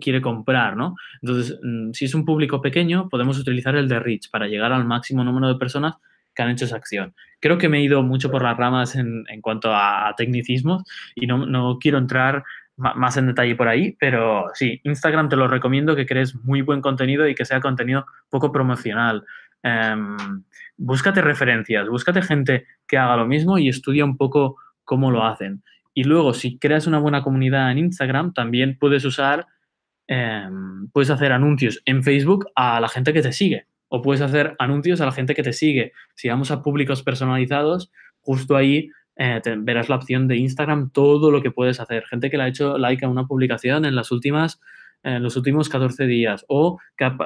[0.00, 0.94] quiere comprar, ¿no?
[1.22, 4.84] Entonces, mm, si es un público pequeño, podemos utilizar el de reach para llegar al
[4.84, 5.96] máximo número de personas
[6.34, 7.14] que han hecho esa acción.
[7.40, 10.82] Creo que me he ido mucho por las ramas en, cuanto a, tecnicismos
[11.14, 12.42] y no, quiero entrar
[12.76, 16.80] más en detalle por ahí, pero sí, Instagram te lo recomiendo que crees muy buen
[16.80, 19.24] contenido y que sea contenido poco promocional.
[19.62, 20.16] Em,
[20.76, 25.62] búscate referencias, búscate gente que haga lo mismo y estudia un poco cómo lo hacen.
[25.92, 29.46] Y luego, si creas una buena comunidad en Instagram, también puedes usar
[30.06, 34.56] em, puedes hacer anuncios en Facebook a la gente que te sigue o puedes hacer
[34.58, 35.92] anuncios a la gente que te sigue.
[36.14, 41.40] Si vamos a públicos personalizados, justo ahí eh, verás la opción de Instagram, todo lo
[41.42, 42.04] que puedes hacer.
[42.06, 44.60] Gente que le ha hecho like a una publicación en las últimas
[45.04, 47.16] en los últimos 14 días o que ha,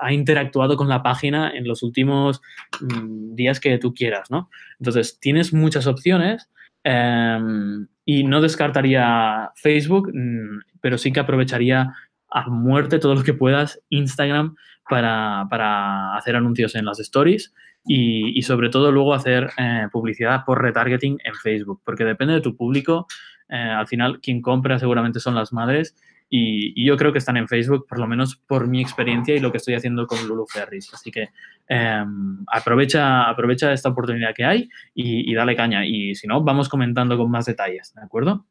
[0.00, 2.40] ha interactuado con la página en los últimos
[2.80, 4.48] mm, días que tú quieras, ¿no?
[4.78, 6.48] Entonces, tienes muchas opciones
[6.84, 11.92] em, y no descartaría Facebook, mm, pero sí que aprovecharía
[12.30, 14.54] a muerte todo lo que puedas Instagram
[14.88, 17.54] para, para hacer anuncios en las stories
[17.86, 22.40] y, y sobre todo luego hacer eh, publicidad por retargeting en Facebook, porque depende de
[22.40, 23.06] tu público.
[23.48, 25.96] Eh, al final, quien compra seguramente son las madres
[26.36, 29.52] y, yo creo que están en Facebook, por lo menos por mi experiencia y lo
[29.52, 30.92] que estoy haciendo con Lulu Ferris.
[30.92, 31.28] Así que
[31.68, 35.86] em, aprovecha, aprovecha esta oportunidad que hay y, dale caña.
[35.86, 38.46] Y si no, vamos comentando con más detalles, ¿de acuerdo?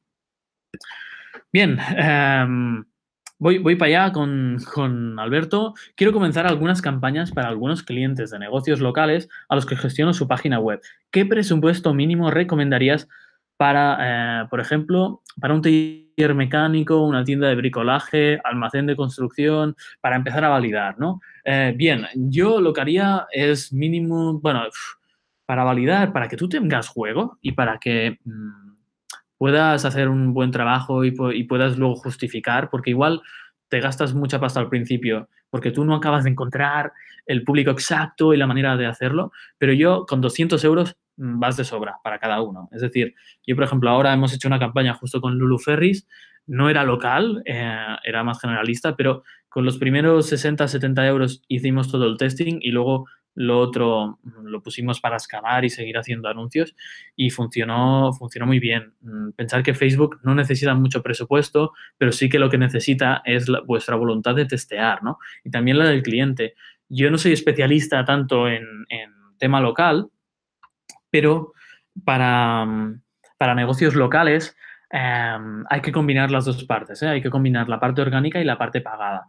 [1.52, 1.78] Bien,
[2.48, 2.86] um,
[3.40, 5.74] Voy, voy, para allá con, con, Alberto.
[5.98, 10.30] Quiero comenzar algunas campañas para algunos clientes de negocios locales a los que gestiono su
[10.30, 10.80] página web.
[11.12, 13.10] ¿Qué presupuesto mínimo recomendarías
[13.58, 13.98] para,
[14.44, 20.16] eh, por ejemplo, para un taller mecánico, una tienda de bricolaje, almacén de construcción, para
[20.16, 21.22] empezar a validar, ¿no?
[21.44, 24.64] Eh, bien, yo lo que haría es mínimo, bueno,
[25.46, 28.76] para validar, para que tú tengas juego y para que mmm,
[29.38, 33.22] puedas hacer un buen trabajo y, y puedas luego justificar, porque igual
[33.68, 36.94] te gastas mucha pasta al principio porque tú no acabas de encontrar
[37.28, 41.58] el público exacto y la manera de hacerlo, pero yo con 200 euros mm, vas
[41.58, 42.70] de sobra para cada uno.
[42.72, 46.08] Es decir, yo, por ejemplo, ahora hemos hecho una campaña justo con Lulu Ferris,
[46.46, 51.92] no era local, eh, era más generalista, pero con los primeros 60, 70 euros hicimos
[51.92, 56.28] todo el testing y luego lo otro mm, lo pusimos para escalar y seguir haciendo
[56.28, 56.76] anuncios
[57.16, 58.94] y funcionó, funcionó muy bien.
[59.02, 63.48] Mm, pensar que Facebook no necesita mucho presupuesto, pero sí que lo que necesita es
[63.66, 65.18] vuestra voluntad de testear, ¿no?
[65.44, 66.56] Y también la del cliente.
[66.90, 68.66] Yo no soy especialista tanto en
[69.40, 70.08] tema local,
[71.14, 71.54] pero
[72.04, 72.66] para,
[73.38, 74.58] para negocios locales
[74.92, 75.38] eh,
[75.70, 77.08] hay que combinar las dos partes, ¿eh?
[77.08, 79.28] hay que combinar la parte orgánica y la parte pagada.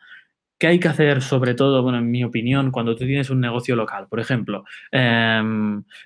[0.58, 3.76] ¿Qué hay que hacer, sobre todo, bueno, en mi opinión, cuando tú tienes un negocio
[3.76, 4.06] local?
[4.08, 5.42] Por ejemplo, eh,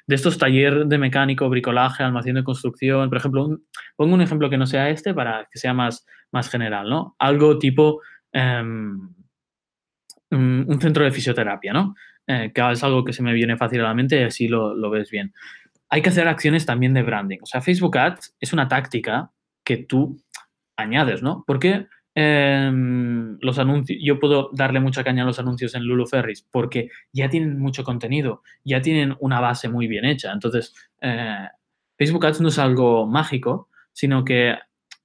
[0.05, 3.61] de estos talleres de mecánico, bricolaje, almacén de construcción, por ejemplo,
[3.95, 7.15] pongo un ejemplo que no sea este para que sea más, más general, ¿no?
[7.21, 8.01] Algo tipo
[8.33, 8.63] eh,
[10.31, 11.95] un centro de fisioterapia, ¿no?
[12.31, 14.75] Eh, que es algo que se me viene fácil a la mente y así lo,
[14.75, 15.33] lo ves bien.
[15.91, 17.39] Hay que hacer acciones también de branding.
[17.43, 19.31] O sea, Facebook Ads es una táctica
[19.65, 20.23] que tú
[20.77, 21.45] añades, ¿no?
[21.47, 22.71] Porque eh,
[23.41, 27.29] los anuncios, yo puedo darle mucha caña a los anuncios en Lulu Ferris porque ya
[27.29, 30.33] tienen mucho contenido, ya tienen una base muy bien hecha.
[30.33, 31.47] Entonces, eh,
[31.97, 34.57] Facebook Ads no es algo mágico, sino que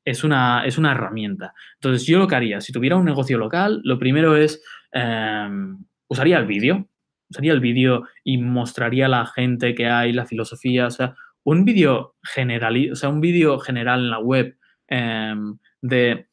[0.06, 1.54] es una, es una herramienta.
[1.76, 5.50] Entonces, yo lo que haría, si tuviera un negocio local, lo primero es, eh,
[6.08, 6.88] usaría el vídeo,
[7.34, 11.66] usaría el vídeo y mostraría a la gente que hay, la filosofía, o sea, un
[11.66, 13.22] vídeo general, o sea, un
[13.60, 15.36] general en la web eh,
[15.82, 16.28] de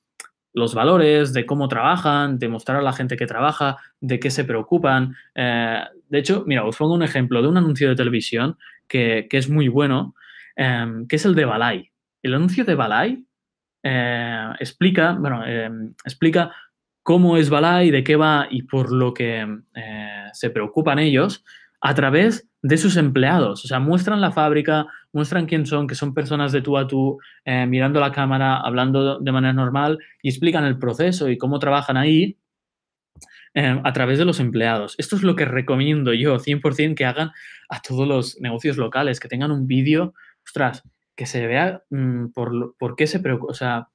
[0.53, 4.45] los valores, de cómo trabajan, de mostrar a la gente que trabaja, de qué se
[4.45, 5.15] preocupan.
[5.35, 8.57] Eh, de hecho, mira, os pongo un ejemplo de un anuncio de televisión
[8.89, 10.15] que, que es muy bueno,
[10.57, 11.91] eh, que es el de Balay.
[12.23, 13.25] El anuncio de Balay
[13.83, 15.43] eh, explica, bueno,
[16.05, 16.53] explica
[17.03, 19.47] cómo es Balay, de qué va y por lo que
[20.33, 21.45] se preocupan ellos
[21.81, 23.65] a través de sus empleados.
[23.65, 27.19] O sea, muestran la fábrica, muestran quién son, que son personas de tú a tú,
[27.45, 31.97] eh, mirando la cámara, hablando de manera normal y explican el proceso y cómo trabajan
[31.97, 32.39] ahí
[33.55, 34.95] eh, a través de los empleados.
[34.99, 37.31] Esto es lo que recomiendo yo 100% que hagan
[37.69, 40.83] a todos los negocios locales, que tengan un vídeo, ostras,
[41.17, 43.89] que se vea mmm, por, por, qué se preocupa, o sea,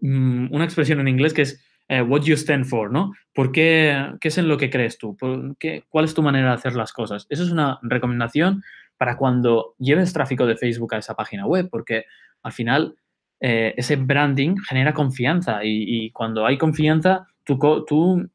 [0.00, 3.12] mmm, una expresión en inglés que es eh, what you stand for, ¿no?
[3.34, 5.14] ¿Por qué, qué es en lo que crees tú?
[5.14, 7.26] ¿Por qué, ¿Cuál es tu manera de hacer las cosas?
[7.28, 8.62] Eso es una recomendación
[8.96, 12.06] para cuando lleves tráfico de Facebook a esa página web, porque
[12.42, 12.94] al final
[13.40, 18.26] eh, ese branding genera confianza y, cuando hay confianza, tú,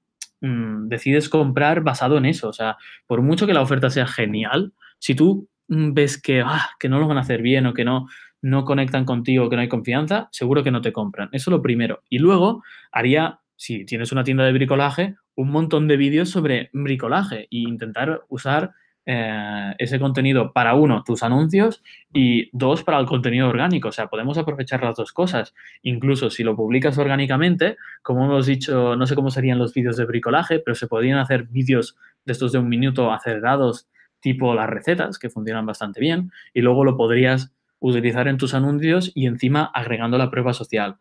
[0.41, 2.49] mmm, decides comprar basado en eso.
[2.49, 6.69] O sea, por mucho que la oferta sea genial, si tú mmm, ves que, ah,
[6.79, 8.07] que no lo van a hacer bien o que no,
[8.43, 11.29] no conectan contigo, que no hay confianza, seguro que no te compran.
[11.31, 12.03] Eso es lo primero.
[12.07, 17.41] Y luego haría si tienes una tienda de bricolaje, un montón de vídeos sobre bricolaje
[17.41, 18.71] e intentar usar
[19.09, 21.81] eh, ese contenido para uno, tus anuncios
[22.13, 23.87] y dos, para el contenido orgánico.
[23.87, 25.55] O sea, podemos aprovechar las dos cosas.
[25.81, 30.05] Incluso si lo publicas orgánicamente, como hemos dicho, no sé cómo serían los vídeos de
[30.05, 33.87] bricolaje, pero se podrían hacer vídeos de estos de un minuto acelerados,
[34.19, 39.11] tipo las recetas, que funcionan bastante bien, y luego lo podrías utilizar en tus anuncios
[39.15, 40.97] y encima agregando la prueba social.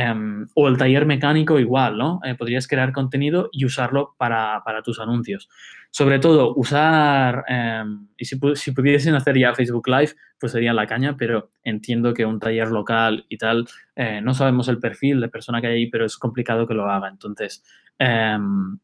[0.00, 2.20] Em, o el taller mecánico igual, ¿no?
[2.22, 5.48] Eh, podrías crear contenido y usarlo para, tus anuncios.
[5.90, 10.86] Sobre todo, usar, em, y si, si, pudiesen hacer ya Facebook Live, pues sería la
[10.86, 15.28] caña, pero entiendo que un taller local y tal, eh, no sabemos el perfil de
[15.30, 17.08] persona que hay ahí, pero es complicado que lo haga.
[17.08, 17.64] Entonces,
[17.98, 18.78] em,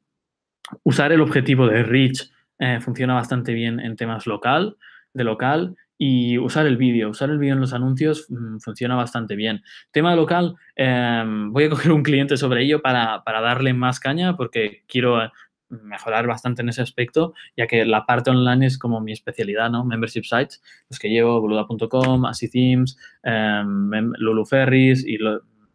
[0.82, 4.76] usar el objetivo de Reach eh, funciona bastante bien en temas local,
[5.12, 7.08] de local, y usar el vídeo.
[7.08, 9.62] Usar el vídeo en los anuncios mm, funciona bastante bien.
[9.90, 14.84] Tema local, em, voy a coger un cliente sobre ello para, darle más caña porque
[14.86, 15.30] quiero eh,
[15.70, 19.86] mejorar bastante en ese aspecto, ya que la parte online es como mi especialidad, ¿no?
[19.86, 25.16] Membership sites, los que llevo, boluda.com, Así Themes, em, Lulu Ferris y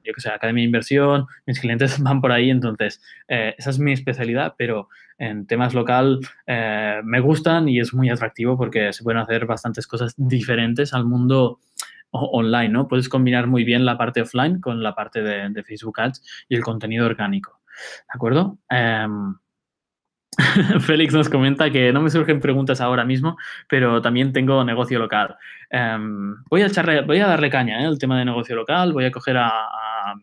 [0.10, 3.80] yo que sé, Academia de Inversión, mis clientes van por ahí, entonces eh, esa es
[3.80, 9.04] mi especialidad, pero en temas local eh, me gustan y es muy atractivo porque se
[9.04, 11.60] pueden hacer bastantes cosas diferentes al mundo
[12.12, 12.88] online, ¿no?
[12.88, 16.64] Puedes combinar muy bien la parte offline con la parte de, Facebook Ads y el
[16.64, 18.58] contenido orgánico, ¿de acuerdo?
[18.70, 19.36] Em,
[20.82, 23.38] Félix nos comenta que no me surgen preguntas ahora mismo,
[23.68, 25.36] pero también tengo negocio local.
[25.70, 27.88] Em, voy, a echarle, voy a darle caña, ¿eh?
[27.88, 29.52] el tema de negocio local, voy a coger a,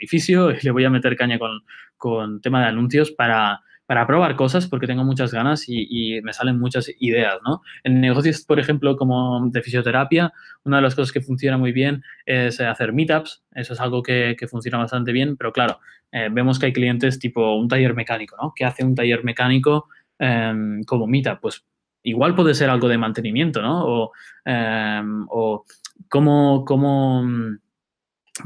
[0.00, 1.62] mi fisio y le voy a meter caña con,
[1.96, 6.58] con tema de anuncios para, para probar cosas porque tengo muchas ganas y, me salen
[6.58, 7.62] muchas ideas, ¿no?
[7.84, 10.32] En negocios, por ejemplo, como de fisioterapia,
[10.64, 13.44] una de las cosas que funciona muy bien es hacer meetups.
[13.54, 15.78] Eso es algo que, funciona bastante bien, pero claro,
[16.10, 18.52] eh, vemos que hay clientes tipo un taller mecánico, ¿no?
[18.54, 21.40] ¿Qué hace un taller mecánico em, como meetup?
[21.40, 21.64] Pues
[22.02, 23.84] igual puede ser algo de mantenimiento, ¿no?
[23.86, 24.12] O,
[24.44, 25.64] em, o
[26.08, 27.58] cómo mm,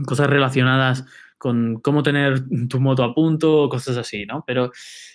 [0.07, 1.05] cosas relacionadas
[1.41, 4.45] con cómo tener tu moto a punto cosas así, ¿no?
[4.47, 4.71] Pero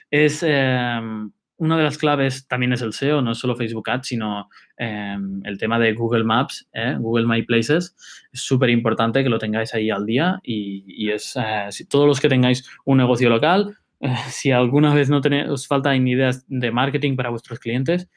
[0.10, 4.50] es em, una de las claves también es el SEO, no solo Facebook Ads, sino
[4.76, 6.96] em, el tema de Google Maps, ¿eh?
[6.98, 7.96] Google My Places.
[8.34, 12.20] Es súper importante que lo tengáis ahí al día y, es, eh, si todos los
[12.20, 16.72] que tengáis un negocio local, eh, si alguna vez no tenéis, os faltan ideas de
[16.72, 18.10] marketing para vuestros clientes,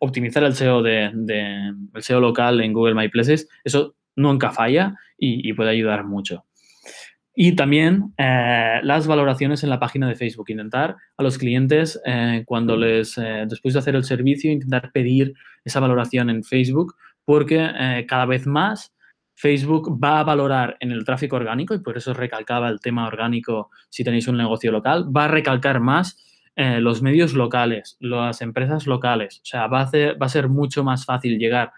[0.00, 5.52] optimizar el SEO, de, el SEO local en Google My Places, eso nunca falla y
[5.52, 6.44] puede ayudar mucho.
[7.36, 10.50] Y también eh, las valoraciones en la página de Facebook.
[10.50, 15.34] Intentar a los clientes, eh, cuando les, eh, después de hacer el servicio, intentar pedir
[15.64, 16.94] esa valoración en Facebook,
[17.24, 18.94] porque cada vez más
[19.34, 23.70] Facebook va a valorar en el tráfico orgánico, y por eso recalcaba el tema orgánico
[23.88, 26.18] si tenéis un negocio local, va a recalcar más
[26.54, 29.38] los medios locales, las empresas locales.
[29.38, 31.72] O sea, va a, va a ser mucho más fácil llegar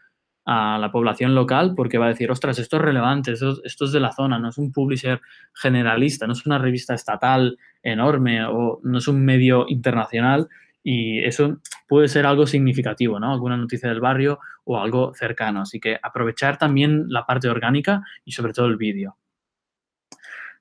[0.47, 4.01] a la población local porque va a decir, ostras, esto es relevante, esto, es de
[4.01, 5.21] la zona, no es un publisher
[5.53, 10.49] generalista, no es una revista estatal enorme o no es un medio internacional
[10.85, 13.33] y eso puede ser algo significativo, ¿no?
[13.33, 15.63] Alguna noticia del barrio o algo cercano.
[15.63, 19.17] Así que aprovechar también la parte orgánica y sobre todo el vídeo.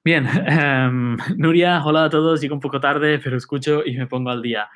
[0.04, 4.32] Bien, em, Nuria, hola a todos, llego un poco tarde, pero escucho y me pongo
[4.32, 4.68] al día.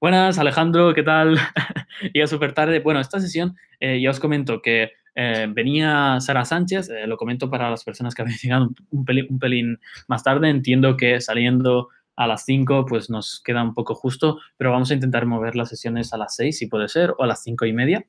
[0.00, 1.36] Buenas, Alejandro, ¿qué tal?
[2.14, 2.78] Llega súper tarde.
[2.78, 7.50] Bueno, esta sesión eh, ya os comento que eh, venía Sara Sánchez, eh, lo comento
[7.50, 9.04] para las personas que habéis llegado un
[9.40, 10.50] pelín, más tarde.
[10.50, 14.94] Entiendo que saliendo a las 5 pues nos queda un poco justo, pero vamos a
[14.94, 17.72] intentar mover las sesiones a las 6 si puede ser o a las 5 y
[17.72, 18.04] media.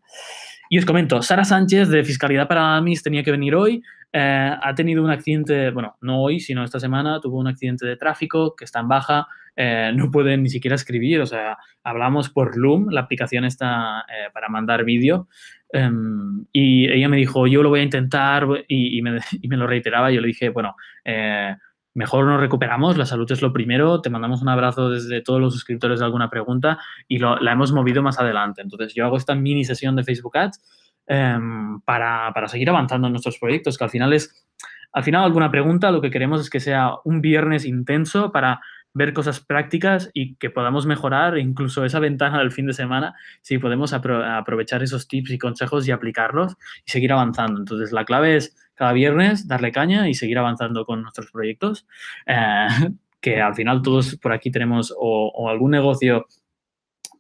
[0.70, 3.82] Y os comento, Sara Sánchez de Fiscalidad para AMIS tenía que venir hoy,
[4.14, 8.56] ha tenido un accidente, bueno, no hoy, sino esta semana, tuvo un accidente de tráfico
[8.56, 9.28] que está en baja,
[9.62, 11.20] eh, no pueden ni siquiera escribir.
[11.20, 15.28] O sea, hablamos por Loom, la aplicación está eh, para mandar vídeo.
[15.74, 19.20] Em, y ella me dijo, yo lo voy a intentar y, me,
[19.58, 20.12] lo reiteraba.
[20.12, 21.58] Yo le dije, bueno, eh,
[21.94, 25.52] mejor nos recuperamos, la salud es lo primero, te mandamos un abrazo desde todos los
[25.52, 28.62] suscriptores de alguna pregunta y la hemos movido más adelante.
[28.62, 30.62] Entonces yo hago esta mini sesión de Facebook Ads
[31.06, 34.48] em, para, para, seguir avanzando en nuestros proyectos, que al final es,
[34.94, 38.62] al final alguna pregunta, lo que queremos es que sea un viernes intenso para
[38.94, 43.58] ver cosas prácticas y que podamos mejorar incluso esa ventana del fin de semana si
[43.58, 47.60] podemos aprovechar esos tips y consejos y aplicarlos y seguir avanzando.
[47.60, 51.88] Entonces, la clave es cada viernes darle caña y seguir avanzando con nuestros proyectos,
[52.26, 52.68] eh,
[53.22, 56.26] que al final todos por aquí tenemos o algún negocio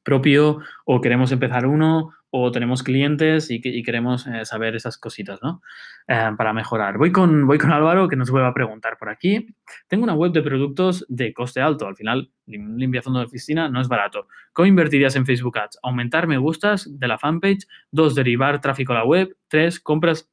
[0.10, 5.62] propio o queremos empezar uno o tenemos clientes y, queremos eh, saber esas cositas, ¿no?
[6.08, 6.98] Eh, para mejorar.
[6.98, 9.48] Voy con, voy con Álvaro que nos vuelve a preguntar por aquí.
[9.88, 11.88] Tengo una web de productos de coste alto.
[11.88, 14.28] Al final, limpiación de oficina no es barato.
[14.54, 15.80] ¿Cómo invertirías en Facebook Ads?
[15.84, 17.68] Aumentar me gustas de la fanpage.
[17.92, 19.36] Dos, derivar tráfico a la web.
[19.48, 20.30] Tres, compras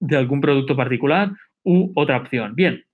[0.00, 2.54] de algún producto particular u otra opción.
[2.54, 2.84] Bien.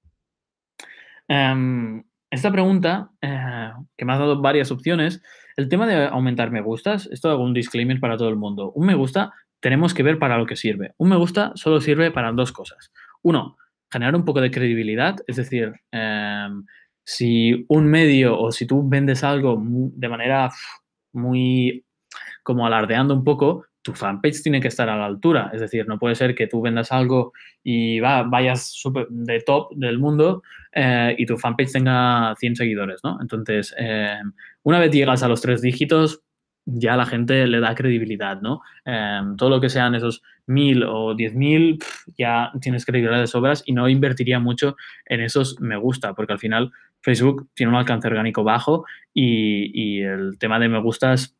[1.28, 5.22] Em, esta pregunta, eh, que me ha dado varias opciones,
[5.56, 8.72] el tema de aumentar me gustas, esto hago un disclaimer para todo el mundo.
[8.72, 10.94] Un me gusta tenemos que ver para lo que sirve.
[10.96, 12.92] Un me gusta solo sirve para dos cosas.
[13.22, 13.56] Uno,
[13.90, 16.64] generar un poco de credibilidad, es decir, em,
[17.04, 20.50] si un medio o si tú vendes algo de manera
[21.12, 21.84] muy
[22.42, 25.50] como alardeando un poco, tu fanpage tiene que estar a la altura.
[25.52, 28.74] Es decir, no puede ser que tú vendas algo y va, vayas
[29.08, 33.18] de top del mundo eh, y tu fanpage tenga 100 seguidores, ¿no?
[33.20, 36.22] Entonces, em, una vez llegas a los tres dígitos,
[36.66, 38.60] ya la gente le da credibilidad, ¿no?
[38.84, 41.78] Em, todo lo que sean esos mil o diez mil,
[42.18, 44.76] ya tienes credibilidad de sobras y no invertiría mucho
[45.06, 46.70] en esos me gusta, porque al final
[47.02, 51.39] Facebook tiene un alcance orgánico bajo y, y el tema de me gustas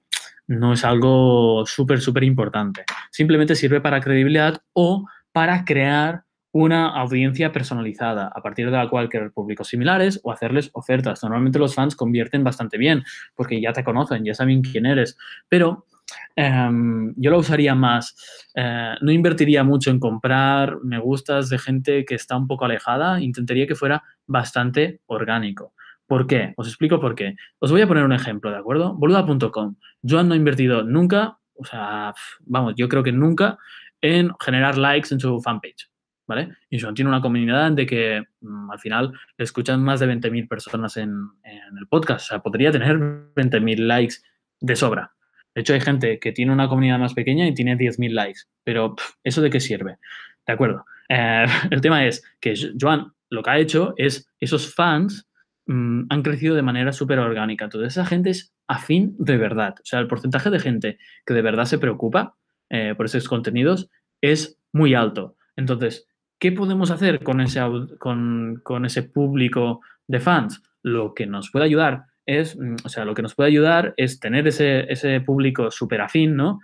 [0.50, 2.84] no es algo súper, súper importante.
[3.12, 9.08] Simplemente sirve para credibilidad o para crear una audiencia personalizada, a partir de la cual
[9.08, 11.22] crear públicos similares o hacerles ofertas.
[11.22, 13.04] Normalmente los fans convierten bastante bien
[13.36, 15.16] porque ya te conocen, ya saben quién eres,
[15.48, 15.86] pero
[16.34, 18.16] em, yo lo usaría más,
[18.56, 23.20] eh, no invertiría mucho en comprar me gustas de gente que está un poco alejada,
[23.20, 25.74] intentaría que fuera bastante orgánico.
[26.10, 26.54] ¿Por qué?
[26.56, 27.36] Os explico por qué.
[27.60, 28.94] Os voy a poner un ejemplo, ¿de acuerdo?
[28.94, 29.76] Boluda.com.
[30.02, 33.58] Yo no he invertido nunca, o sea, vamos, yo creo que nunca
[34.00, 35.88] en generar likes en su fanpage.
[36.26, 36.48] ¿vale?
[36.68, 40.96] Y tiene una comunidad de que mm, al final le escuchan más de 20.000 personas
[40.96, 42.24] en, el podcast.
[42.24, 44.16] O sea, podría tener 20.000 likes
[44.58, 45.12] de sobra.
[45.54, 48.40] De hecho, hay gente que tiene una comunidad más pequeña y tiene 10.000 likes.
[48.64, 49.98] Pero, ¿eso de qué sirve?
[50.44, 50.84] De acuerdo.
[51.08, 55.29] Eh, el tema es que Joan lo que ha hecho es esos fans
[55.72, 57.64] mm, han crecido de manera súper orgánica.
[57.64, 59.74] Entonces, esa gente es afín de verdad.
[59.78, 62.36] O sea, el porcentaje de gente que de verdad se preocupa
[62.68, 63.90] eh, por esos contenidos
[64.20, 65.36] es muy alto.
[65.56, 66.06] Entonces,
[66.40, 67.60] ¿Qué podemos hacer con ese,
[67.98, 70.62] con, ese público de fans?
[70.82, 74.18] Lo que nos puede ayudar es, mm, o sea, lo que nos puede ayudar es
[74.20, 76.60] tener ese, ese público súper afín, ¿no?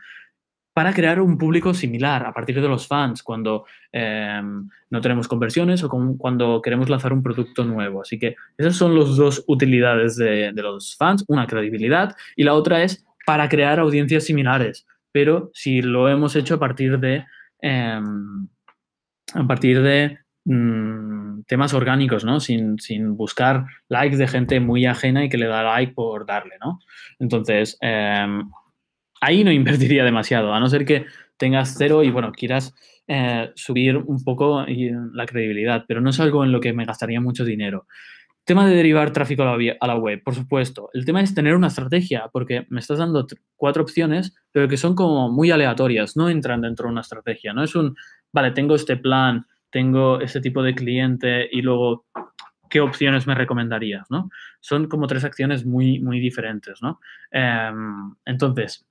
[0.77, 5.83] Para crear un público similar a partir de los fans cuando em, no tenemos conversiones
[5.83, 8.03] o cuando queremos lanzar un producto nuevo.
[8.03, 12.83] Así que esas son las dos utilidades de, los fans, una credibilidad y la otra
[12.83, 17.25] es para crear audiencias similares, pero si lo hemos hecho a partir de...
[17.63, 18.47] Em,
[19.33, 22.39] a partir de mm, temas orgánicos, ¿no?
[22.39, 22.77] Sin,
[23.17, 26.81] buscar likes de gente muy ajena y que le da like por darle, ¿no?
[27.19, 28.51] Entonces, em,
[29.27, 31.07] ahí no invertiría demasiado, a no ser que
[31.37, 32.75] tengas cero y, bueno, quieras
[33.09, 37.21] eh, subir un poco la credibilidad, pero no es algo en lo que me gastaría
[37.21, 37.87] mucho dinero.
[38.45, 40.89] Tema de derivar tráfico a la, web, por supuesto.
[40.95, 44.95] El tema es tener una estrategia, porque me estás dando cuatro opciones, pero que son
[44.95, 47.53] como muy aleatorias, no entran dentro de una estrategia.
[47.53, 47.97] No es un,
[48.33, 52.07] vale, tengo este plan, tengo ese tipo de cliente y luego,
[52.71, 54.09] ¿qué opciones me recomendarías?
[54.11, 54.31] ¿no?
[54.61, 56.81] Son como tres acciones muy, muy diferentes.
[56.81, 57.01] ¿no?
[57.33, 58.86] Em, entonces,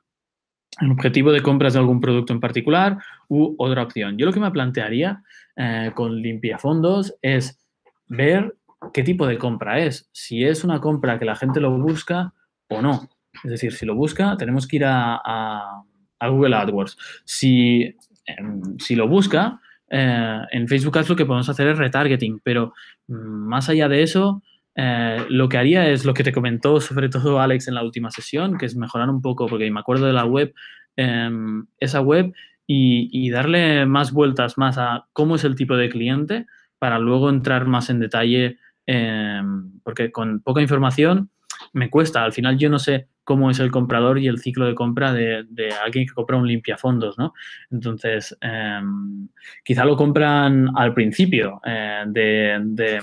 [0.81, 2.97] el objetivo de compras de algún producto en particular
[3.27, 4.17] u otra opción.
[4.17, 5.23] Yo lo que me plantearía
[5.55, 7.59] eh, con limpiafondos es
[8.07, 8.55] ver
[8.93, 10.09] qué tipo de compra es.
[10.11, 12.33] Si es una compra que la gente lo busca
[12.69, 13.09] o no.
[13.43, 16.97] Es decir, si lo busca, tenemos que ir a, a Google AdWords.
[17.25, 17.95] Si
[18.25, 19.59] Em, si lo busca,
[19.89, 22.73] eh, en Facebook Ads lo que podemos hacer es retargeting, pero
[23.07, 24.41] mm, más allá de eso,
[24.75, 28.11] eh, lo que haría es lo que te comentó sobre todo Alex en la última
[28.11, 30.53] sesión, que es mejorar un poco, porque me acuerdo de la web,
[30.97, 32.33] em, esa web,
[32.67, 36.47] y, darle más vueltas más a cómo es el tipo de cliente
[36.79, 38.57] para luego entrar más en detalle,
[38.87, 41.29] em, porque con poca información
[41.73, 42.23] me cuesta.
[42.23, 45.45] Al final yo no sé cómo es el comprador y el ciclo de compra de,
[45.83, 47.33] alguien que compra un limpiafondos, ¿no?
[47.71, 49.27] Entonces, em,
[49.63, 52.99] quizá lo compran al principio eh, de,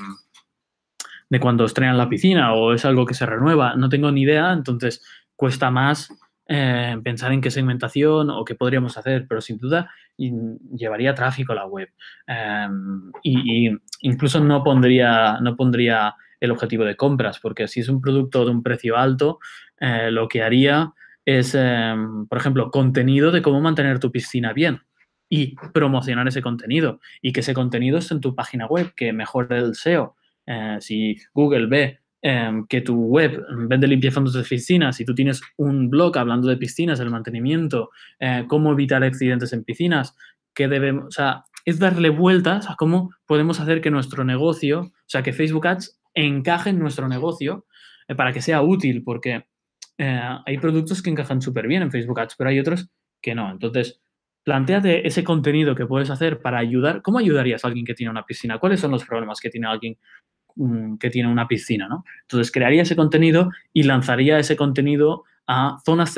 [1.33, 4.53] de, cuando estrenan la piscina o es algo que se renueva, no tengo ni idea,
[4.53, 5.05] entonces
[5.35, 6.12] cuesta más
[6.49, 11.57] eh, pensar en qué segmentación o qué podríamos hacer, pero sin duda llevaría tráfico a
[11.57, 11.89] la web.
[13.22, 18.01] Y, y, incluso no pondría, no pondría el objetivo de compras, porque si es un
[18.01, 19.39] producto de un precio alto,
[19.78, 20.93] eh, lo que haría
[21.24, 24.80] es, em, por ejemplo, contenido de cómo mantener tu piscina bien
[25.28, 29.59] y promocionar ese contenido y que ese contenido esté en tu página web, que mejore
[29.59, 30.16] el SEO.
[30.47, 35.40] Eh, si Google ve em, que tu web vende limpiafondos de piscinas, si tú tienes
[35.57, 37.90] un blog hablando de piscinas, el mantenimiento,
[38.20, 40.14] eh, cómo evitar accidentes en piscinas,
[40.55, 44.93] que debemos, o sea, es darle vueltas a cómo podemos hacer que nuestro negocio, o
[45.07, 47.66] sea, que Facebook Ads encaje en nuestro negocio
[48.09, 49.45] eh, para que sea útil, porque
[49.99, 52.90] hay productos que encajan súper bien en Facebook Ads, pero hay otros
[53.20, 53.53] que no.
[53.53, 54.03] Entonces,
[54.45, 57.03] planteate ese contenido que puedes hacer para ayudar.
[57.03, 58.59] ¿Cómo ayudarías a alguien que tiene una piscina?
[58.59, 59.97] ¿Cuáles son los problemas que tiene alguien
[60.98, 61.88] que tiene una piscina?
[61.88, 62.05] ¿no?
[62.22, 66.14] Entonces, crearía ese contenido y lanzaría ese contenido a zonas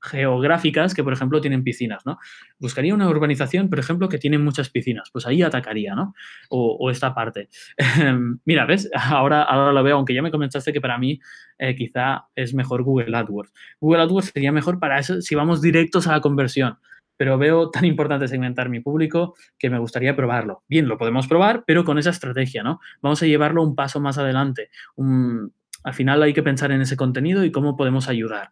[0.00, 2.18] geográficas que, por ejemplo, tienen piscinas, ¿no?
[2.58, 6.14] Buscaría una urbanización, por ejemplo, que tiene muchas piscinas, pues ahí atacaría, ¿no?
[6.48, 7.48] O, esta parte.
[8.44, 8.88] Mira, ¿ves?
[8.94, 11.20] Ahora, ahora lo veo, aunque ya me comentaste que para mí
[11.58, 13.52] eh, quizá es mejor Google AdWords.
[13.80, 16.78] Google AdWords sería mejor para eso si vamos directos a la conversión
[17.16, 20.62] pero veo tan importante segmentar mi público que me gustaría probarlo.
[20.68, 22.80] Bien, lo podemos probar, pero con esa estrategia, ¿no?
[23.02, 24.70] Vamos a llevarlo un paso más adelante.
[24.96, 28.50] al final hay que pensar en ese contenido y cómo podemos ayudar.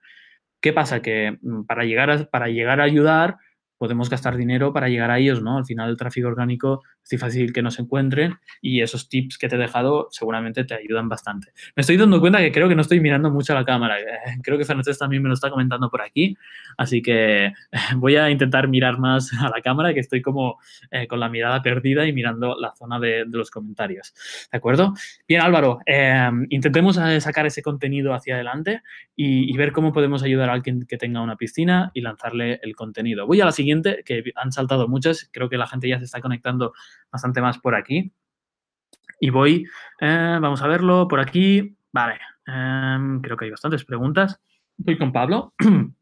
[0.60, 1.02] ¿Qué pasa?
[1.02, 3.36] Que mm, para llegar para llegar a ayudar,
[3.78, 5.58] podemos gastar dinero para llegar a ellos, ¿no?
[5.58, 9.56] Al final el tráfico orgánico es difícil que nos encuentren y esos tips que te
[9.56, 11.52] he dejado seguramente te ayudan bastante.
[11.76, 14.00] Me estoy dando cuenta que creo que no estoy mirando mucho a la cámara.
[14.00, 14.04] Eh,
[14.42, 16.36] creo que Fernández también me lo está comentando por aquí,
[16.76, 17.52] así que
[17.96, 20.58] voy a intentar mirar más a la cámara, que estoy como
[20.90, 24.14] eh, con la mirada perdida y mirando la zona de, los comentarios.
[24.52, 24.94] ¿De acuerdo?
[25.26, 28.82] Bien, Álvaro, em, intentemos eh, sacar ese contenido hacia adelante
[29.16, 32.76] y, y ver cómo podemos ayudar a alguien que tenga una piscina y lanzarle el
[32.76, 33.26] contenido.
[33.26, 33.63] Voy a la siguiente
[34.04, 36.72] que han saltado muchas, creo que la gente ya se está conectando
[37.10, 38.12] bastante más por aquí.
[39.20, 39.66] Y voy,
[40.00, 41.76] eh, vamos a verlo por aquí.
[41.92, 44.40] Vale, em, creo que hay bastantes preguntas.
[44.76, 45.54] Voy con Pablo.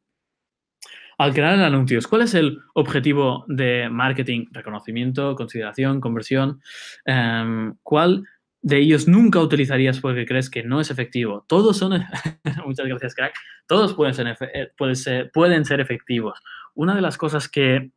[1.18, 4.46] Al crear anuncios, ¿cuál es el objetivo de marketing?
[4.50, 6.60] Reconocimiento, consideración, conversión.
[7.04, 8.24] Em, ¿Cuál
[8.62, 11.44] de ellos nunca utilizarías porque crees que no es efectivo?
[11.46, 11.92] Todos son,
[12.66, 13.34] muchas gracias, crack.
[13.68, 16.40] Todos pueden ser, eh, pueden ser, pueden ser efectivos
[16.75, 17.91] una de las cosas que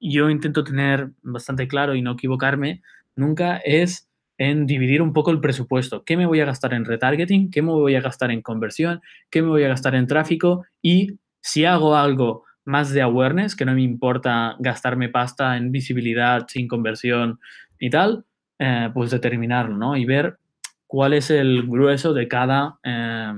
[0.00, 2.82] yo intento tener bastante claro y no equivocarme
[3.14, 4.08] nunca es
[4.38, 6.04] en dividir un poco el presupuesto.
[6.04, 7.50] ¿Qué me voy a gastar en retargeting?
[7.50, 9.00] ¿Qué me voy a gastar en conversión?
[9.30, 10.64] ¿Qué me voy a gastar en tráfico?
[10.80, 16.46] Y si hago algo más de awareness, que no me importa gastarme pasta en visibilidad
[16.48, 17.38] sin conversión
[17.78, 18.24] y tal,
[18.58, 19.96] eh, pues determinarlo, ¿no?
[19.96, 20.38] Y ver
[20.86, 23.32] cuál es el grueso de cada, eh,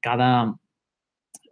[0.00, 0.54] cada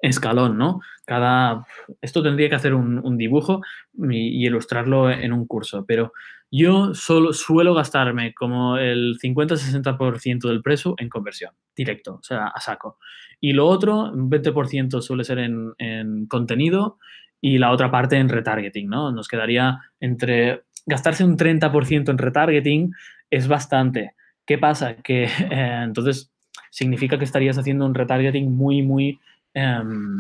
[0.05, 0.81] escalón, ¿no?
[1.07, 1.67] Cada,
[2.01, 3.63] esto tendría que hacer un, dibujo
[3.95, 6.13] y, ilustrarlo en un curso, pero
[6.51, 12.61] yo solo suelo gastarme como el 50-60% del precio en conversión, directo, o sea, a
[12.61, 12.99] saco.
[13.41, 16.99] Y lo otro, un 20% suele ser en, contenido
[17.41, 19.11] y la otra parte en retargeting, ¿no?
[19.11, 22.93] Nos quedaría entre gastarse un 30% en retargeting
[23.31, 24.13] es bastante.
[24.47, 24.97] ¿Qué pasa?
[24.97, 26.31] Que eh, entonces
[26.71, 29.19] significa que estarías haciendo un retargeting muy, muy
[29.55, 30.19] Em,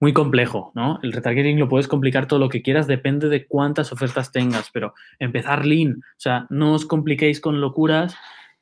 [0.00, 0.98] muy complejo, ¿no?
[1.02, 4.92] El retargeting lo puedes complicar todo lo que quieras, depende de cuántas ofertas tengas, pero
[5.18, 8.14] empezar lean, o sea, no os compliquéis con locuras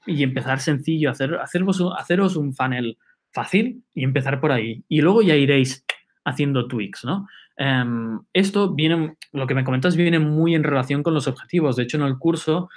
[0.07, 2.99] y empezar sencillo, hacer, haceros un funnel
[3.33, 4.85] fácil y empezar por ahí.
[4.89, 5.85] Y luego ya iréis
[6.25, 7.27] haciendo tweaks, ¿no?
[7.57, 11.77] Em, esto viene, lo que me comentas viene muy en relación con los objetivos.
[11.77, 12.69] De hecho, en el curso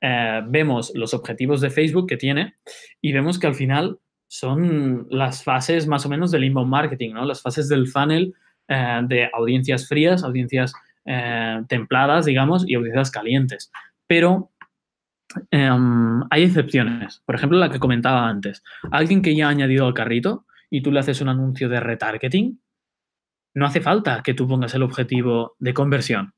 [0.00, 2.54] eh, vemos los objetivos de Facebook que tiene
[3.00, 3.98] y vemos que al final
[4.34, 7.24] son las fases más o menos del inbound marketing, ¿no?
[7.24, 8.34] Las fases del funnel
[8.66, 10.72] eh, de audiencias frías, audiencias
[11.04, 13.70] eh, templadas, digamos, y audiencias calientes.
[14.08, 14.50] Pero
[15.52, 17.22] em, hay excepciones.
[17.24, 18.64] Por ejemplo, la que comentaba antes.
[18.90, 22.60] Alguien que ya ha añadido al carrito y tú le haces un anuncio de retargeting,
[23.54, 26.34] no hace falta que tú pongas el objetivo de conversión,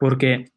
[0.00, 0.50] porque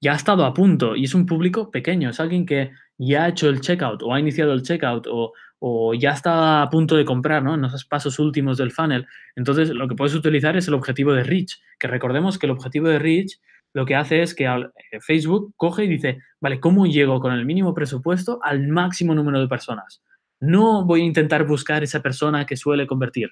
[0.00, 3.28] ya ha estado a punto y es un público pequeño, es alguien que ya ha
[3.28, 7.04] hecho el checkout o ha iniciado el checkout o, o ya está a punto de
[7.04, 7.54] comprar, ¿no?
[7.54, 9.06] En esos pasos últimos del funnel.
[9.36, 12.88] Entonces, lo que puedes utilizar es el objetivo de reach, que recordemos que el objetivo
[12.88, 13.38] de reach
[13.74, 17.44] lo que hace es que eh, Facebook coge y dice, vale, ¿cómo llego con el
[17.44, 20.02] mínimo presupuesto al máximo número de personas?
[20.40, 23.30] No voy a intentar buscar esa persona que suele convertir,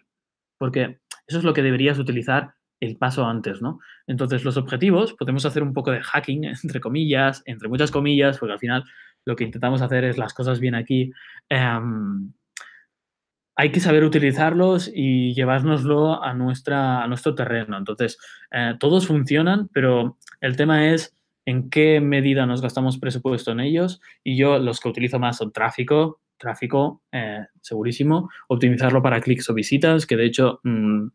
[0.58, 3.80] porque eso es lo que deberías utilizar el paso antes, ¿no?
[4.06, 8.52] Entonces, los objetivos, podemos hacer un poco de hacking, entre comillas, entre muchas comillas, porque
[8.52, 8.84] al final
[9.26, 11.12] lo que intentamos hacer es las cosas bien aquí.
[11.50, 12.32] Em,
[13.56, 17.76] hay que saber utilizarlos y llevárnoslo a, nuestra, a nuestro terreno.
[17.76, 18.18] Entonces,
[18.50, 24.00] eh, todos funcionan, pero el tema es en qué medida nos gastamos presupuesto en ellos.
[24.22, 29.54] Y yo los que utilizo más son tráfico, tráfico eh, segurísimo, optimizarlo para clics o
[29.54, 31.08] visitas, que de hecho, mm,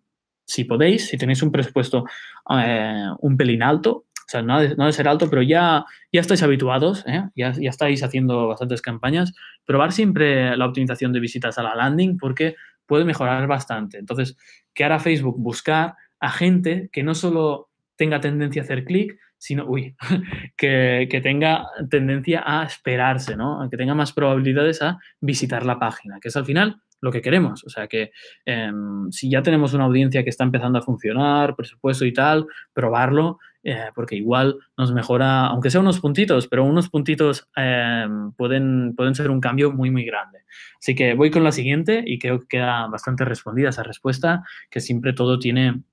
[0.45, 2.05] si podéis, si tenéis un presupuesto
[2.49, 7.03] eh, un pelín alto, sea, no ha, de, ser alto, pero ya, ya estáis habituados,
[7.07, 7.23] ¿eh?
[7.35, 9.33] ya, ya estáis haciendo bastantes campañas.
[9.65, 12.55] Probar siempre la optimización de visitas a la landing porque
[12.85, 13.97] puede mejorar bastante.
[13.97, 14.37] Entonces,
[14.73, 15.35] ¿qué hará Facebook?
[15.37, 19.67] Buscar a gente que no solo tenga tendencia a hacer clic, sino,
[20.57, 23.67] que, que, tenga tendencia a esperarse, ¿no?
[23.69, 27.63] Que tenga más probabilidades a visitar la página, que es al final lo que queremos.
[27.65, 28.11] O sea que
[28.45, 33.39] em, si ya tenemos una audiencia que está empezando a funcionar, presupuesto y tal, probarlo
[33.63, 39.13] eh, porque igual nos mejora, aunque sea unos puntitos, pero unos puntitos em, pueden, pueden
[39.13, 40.39] ser un cambio muy, muy grande.
[40.79, 44.79] Así que voy con la siguiente y creo que queda bastante respondida esa respuesta, que
[44.79, 45.83] siempre todo tiene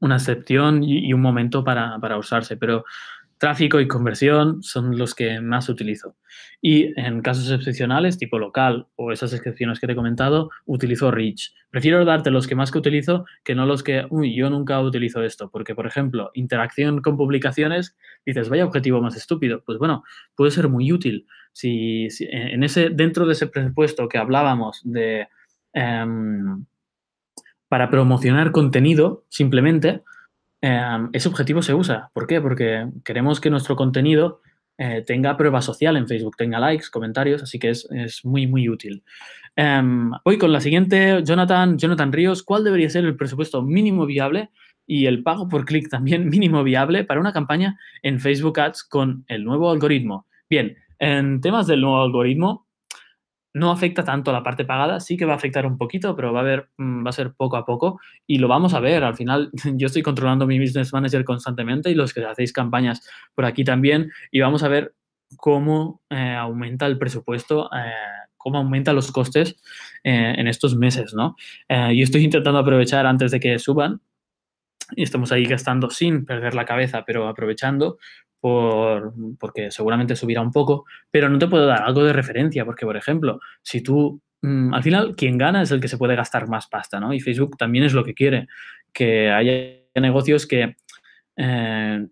[0.00, 2.84] una excepción y, un momento para, para usarse, pero
[3.38, 6.16] Tráfico y conversión son los que más utilizo.
[6.60, 11.54] Y en casos excepcionales, tipo local o esas excepciones que te he comentado, utilizo Reach.
[11.70, 15.22] Prefiero darte los que más que utilizo que no los que, uy, yo nunca utilizo
[15.22, 15.50] esto.
[15.50, 19.62] Porque, por ejemplo, interacción con publicaciones, dices, vaya objetivo más estúpido.
[19.64, 20.02] Pues bueno,
[20.34, 21.26] puede ser muy útil.
[21.52, 25.28] Si, en ese, dentro de ese presupuesto que hablábamos de...
[25.72, 26.64] Em,
[27.68, 30.02] para promocionar contenido, simplemente,
[30.60, 32.10] Em, ese objetivo se usa.
[32.12, 32.40] ¿Por qué?
[32.40, 34.40] Porque queremos que nuestro contenido
[34.76, 37.88] eh, tenga prueba social en Facebook, tenga likes, comentarios, así que es,
[38.24, 39.02] muy, muy útil.
[39.56, 44.50] Em, voy con la siguiente, Jonathan, Jonathan Ríos, ¿cuál debería ser el presupuesto mínimo viable
[44.86, 49.24] y el pago por clic también mínimo viable para una campaña en Facebook Ads con
[49.28, 50.26] el nuevo algoritmo?
[50.48, 52.67] Bien, en temas del nuevo algoritmo,
[53.54, 56.32] no afecta tanto a la parte pagada, sí que va a afectar un poquito, pero
[56.32, 59.04] va a, ver, mm, va a ser poco a poco y lo vamos a ver.
[59.04, 63.44] Al final, yo estoy controlando mi business manager constantemente y los que hacéis campañas por
[63.44, 64.94] aquí también y vamos a ver
[65.36, 67.92] cómo eh, aumenta el presupuesto, eh,
[68.36, 69.56] cómo aumentan los costes
[70.04, 71.36] eh, en estos meses, ¿no?
[71.68, 74.00] yo estoy intentando aprovechar antes de que suban
[74.96, 77.98] y estamos ahí gastando sin perder la cabeza, pero aprovechando
[78.40, 82.86] por, porque seguramente subirá un poco, pero no te puedo dar algo de referencia, porque,
[82.86, 86.48] por ejemplo, si tú, mm, al final, quien gana es el que se puede gastar
[86.48, 87.12] más pasta, ¿no?
[87.12, 88.48] Y Facebook también es lo que quiere,
[88.92, 90.76] que haya negocios que...
[91.36, 92.06] Eh,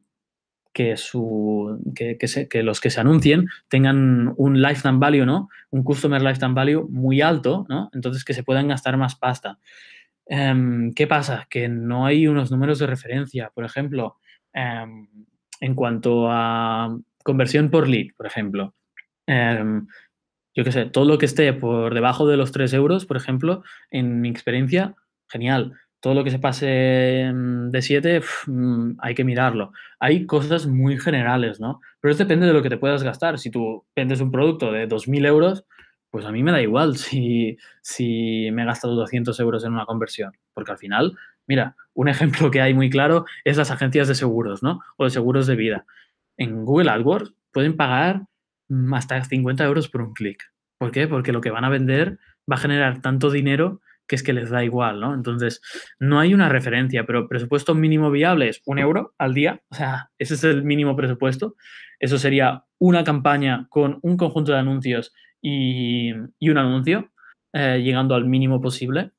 [0.76, 5.48] que, su, que, que, los que se anuncien tengan un lifetime value, ¿no?
[5.70, 7.88] Un customer lifetime value muy alto, ¿no?
[7.94, 9.58] Entonces que se puedan gastar más pasta.
[10.26, 11.46] Em, ¿Qué pasa?
[11.48, 13.50] Que no hay unos números de referencia.
[13.54, 14.16] Por ejemplo,
[14.52, 15.08] em,
[15.60, 18.74] en cuanto a conversión por lead, por ejemplo.
[19.26, 19.86] Em,
[20.54, 23.62] yo qué sé, todo lo que esté por debajo de los 3 euros, por ejemplo,
[23.90, 24.94] en mi experiencia,
[25.28, 25.74] genial.
[26.00, 29.72] Todo lo que se pase em, de 7, mm, hay que mirarlo.
[29.98, 31.80] Hay cosas muy generales, ¿no?
[32.00, 33.38] Pero depende de lo que te puedas gastar.
[33.38, 35.64] Si tú vendes un producto de 2.000 euros,
[36.10, 39.86] pues a mí me da igual si, si me he gastado 200 euros en una
[39.86, 44.14] conversión, porque al final Mira, un ejemplo que hay muy claro es las agencias de
[44.14, 44.80] seguros, ¿no?
[44.96, 45.86] O de seguros de vida.
[46.36, 48.22] En Google AdWords pueden pagar
[48.68, 50.42] mm, hasta 50 euros por un clic.
[50.78, 51.08] ¿Por qué?
[51.08, 52.18] Porque lo que van a vender
[52.50, 55.14] va a generar tanto dinero que es que les da igual, ¿no?
[55.14, 55.60] Entonces,
[55.98, 60.10] no hay una referencia, pero presupuesto mínimo viable es un euro al día, o sea,
[60.18, 61.56] ese es el mínimo presupuesto.
[61.98, 67.10] Eso sería una campaña con un conjunto de anuncios y, un anuncio,
[67.52, 69.12] eh, llegando al mínimo posible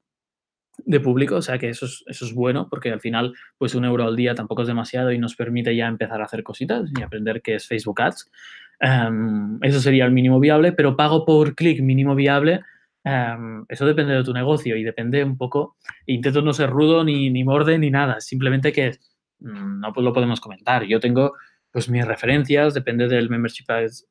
[0.85, 3.85] de público, o sea que eso es, eso es bueno porque al final pues un
[3.85, 7.01] euro al día tampoco es demasiado y nos permite ya empezar a hacer cositas y
[7.01, 8.29] aprender qué es Facebook Ads.
[8.79, 12.61] Em, eso sería el mínimo viable, pero pago por clic mínimo viable,
[13.03, 17.29] em, eso depende de tu negocio y depende un poco, intento no ser rudo ni,
[17.29, 18.91] ni morde ni nada, simplemente que
[19.39, 20.83] mm, no pues lo podemos comentar.
[20.85, 21.33] Yo tengo
[21.71, 23.65] pues mis referencias, depende del membership,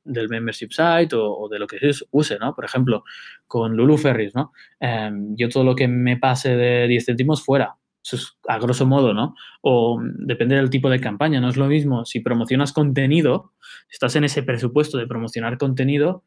[0.04, 1.78] del membership site o, de lo que
[2.11, 2.54] use, ¿no?
[2.54, 3.04] Por ejemplo,
[3.46, 4.52] con Lulu Ferris, ¿no?
[4.78, 8.86] Em, yo todo lo que me pase de 10 céntimos fuera, eso es a grosso
[8.86, 9.34] modo, ¿no?
[9.62, 13.52] O depende del tipo de campaña, no es lo mismo si promocionas contenido,
[13.90, 16.24] estás en ese presupuesto de promocionar contenido,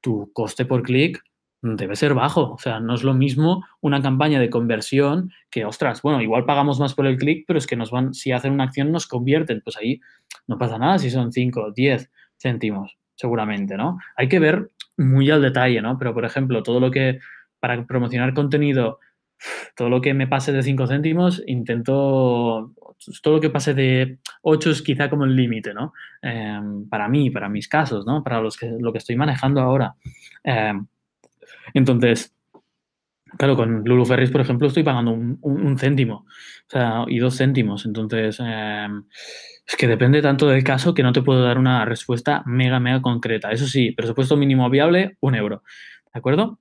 [0.00, 1.22] tu coste por clic
[1.62, 2.52] debe ser bajo.
[2.52, 6.78] O sea, no es lo mismo una campaña de conversión que, ostras, bueno, igual pagamos
[6.80, 9.62] más por el clic, pero es que nos van, si hacen una acción, nos convierten.
[9.62, 10.00] Pues ahí
[10.46, 13.98] no pasa nada si son 5, 10 céntimos, seguramente, ¿no?
[14.16, 15.98] Hay que ver muy al detalle, ¿no?
[15.98, 17.18] Pero, por ejemplo, todo lo que,
[17.60, 19.00] para promocionar contenido,
[19.76, 22.72] todo lo que me pase de 5 céntimos, intento,
[23.22, 25.92] todo lo que pase de 8 es quizá como el límite, ¿no?
[26.22, 28.22] Em, para mí, para mis casos, ¿no?
[28.22, 29.94] Para los que, lo que estoy manejando ahora.
[30.44, 30.86] Em,
[31.74, 32.34] entonces,
[33.38, 37.86] claro, con Lulu Ferris, por ejemplo, estoy pagando un, céntimo o sea, y dos céntimos.
[37.86, 39.04] Entonces, em,
[39.66, 43.02] es que depende tanto del caso que no te puedo dar una respuesta mega, mega
[43.02, 43.50] concreta.
[43.50, 45.62] Eso sí, presupuesto mínimo viable, un euro.
[46.12, 46.60] ¿De acuerdo?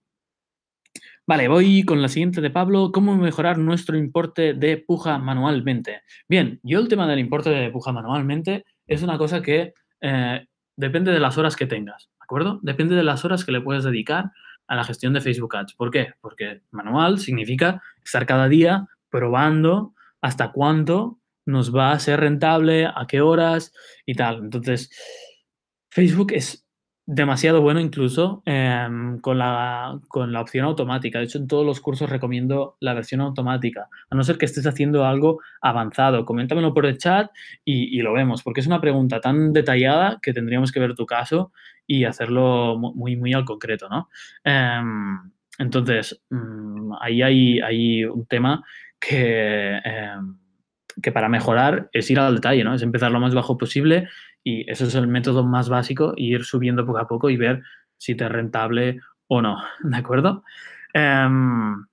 [1.27, 2.91] Vale, voy con la siguiente de Pablo.
[2.91, 6.01] ¿Cómo mejorar nuestro importe de puja manualmente?
[6.29, 10.45] Bien, yo el tema del importe de puja manualmente es una cosa que eh,
[10.75, 12.59] depende de las horas que tengas, ¿de acuerdo?
[12.61, 14.25] Depende de las horas que le puedes dedicar
[14.68, 15.74] a la gestión de Facebook Ads.
[15.74, 16.13] ¿Por qué?
[16.22, 23.05] Porque manual significa estar cada día probando hasta cuánto nos va a ser rentable, a
[23.07, 23.74] qué horas
[24.05, 24.39] y tal.
[24.39, 24.89] Entonces,
[25.89, 26.66] Facebook es
[27.07, 31.20] demasiado bueno incluso em, con, la, con la opción automática.
[31.20, 34.66] De hecho, en todos los cursos recomiendo la versión automática, a no ser que estés
[34.66, 36.26] haciendo algo avanzado.
[36.26, 37.30] Coméntamelo por el chat
[37.63, 41.51] y, lo vemos, porque es una pregunta tan detallada que tendríamos que ver tu caso
[41.88, 44.09] y hacerlo muy, muy al concreto, ¿no?
[44.43, 48.63] Em, entonces, mm, ahí hay, hay, un tema
[48.99, 50.38] que, em,
[51.01, 52.73] que para mejorar es ir al detalle, ¿no?
[52.73, 54.09] Es empezar lo más bajo posible
[54.43, 57.63] y ese es el método más básico, ir subiendo poco a poco y ver
[57.97, 60.43] si te es rentable o no, ¿de acuerdo?
[60.93, 61.86] Em,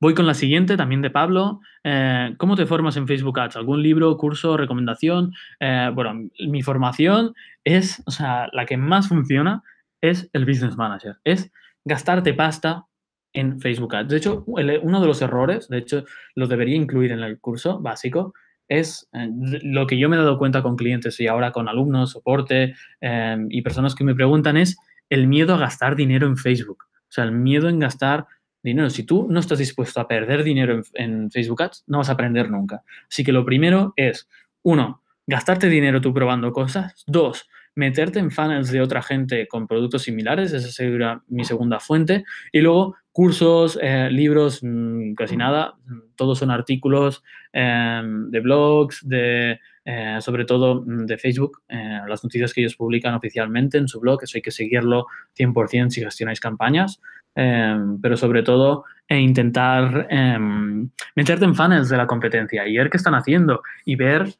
[0.00, 1.60] voy con la siguiente, también de Pablo.
[1.84, 3.56] Eh, ¿Cómo te formas en Facebook Ads?
[3.56, 5.32] ¿Algún libro, curso, recomendación?
[5.60, 7.32] Eh, bueno, mi formación
[7.66, 9.62] es, o sea, la que más funciona
[10.00, 11.16] es el Business Manager.
[11.24, 11.50] Es
[11.84, 12.86] gastarte pasta
[13.32, 14.08] en Facebook Ads.
[14.08, 16.04] De hecho, uno de los errores, de hecho,
[16.36, 18.32] lo debería incluir en el curso básico,
[18.68, 19.28] es eh,
[19.62, 23.48] lo que yo me he dado cuenta con clientes y ahora con alumnos, soporte em,
[23.50, 24.76] y personas que me preguntan es
[25.10, 26.84] el miedo a gastar dinero en Facebook.
[26.84, 28.26] O sea, el miedo en gastar
[28.62, 28.90] dinero.
[28.90, 32.50] Si tú no estás dispuesto a perder dinero en, Facebook Ads, no vas a aprender
[32.50, 32.82] nunca.
[33.10, 34.28] Así que lo primero es,
[34.62, 37.04] uno, gastarte dinero tú probando cosas.
[37.06, 42.24] Dos, meterte en funnels de otra gente con productos similares, esa sería mi segunda fuente.
[42.50, 45.74] Y luego cursos, eh, libros, mm, casi nada,
[46.16, 47.22] todos son artículos
[47.52, 52.76] em, de blogs, de, eh, sobre todo mm, de Facebook, eh, las noticias que ellos
[52.76, 57.00] publican oficialmente en su blog, eso hay que seguirlo 100% si gestionáis campañas,
[57.34, 62.96] pero sobre todo e intentar em, meterte en funnels de la competencia y ver qué
[62.96, 64.34] están haciendo y ver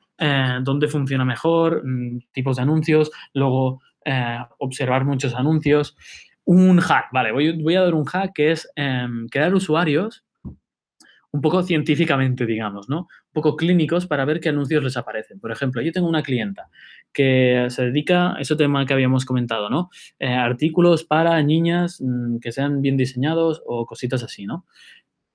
[0.62, 3.82] dónde funciona mejor, mm, tipos de anuncios, luego
[4.58, 5.96] observar muchos anuncios.
[6.44, 10.25] Un hack, vale, voy, voy, a dar un hack que es em, crear usuarios
[11.32, 13.00] un poco científicamente, digamos, ¿no?
[13.00, 15.40] Un poco clínicos para ver qué anuncios les aparecen.
[15.40, 16.68] Por ejemplo, yo tengo una clienta
[17.12, 19.90] que se dedica a ese tema que habíamos comentado, ¿no?
[20.18, 24.66] Eh, artículos para niñas mm, que sean bien diseñados o cositas así, ¿no?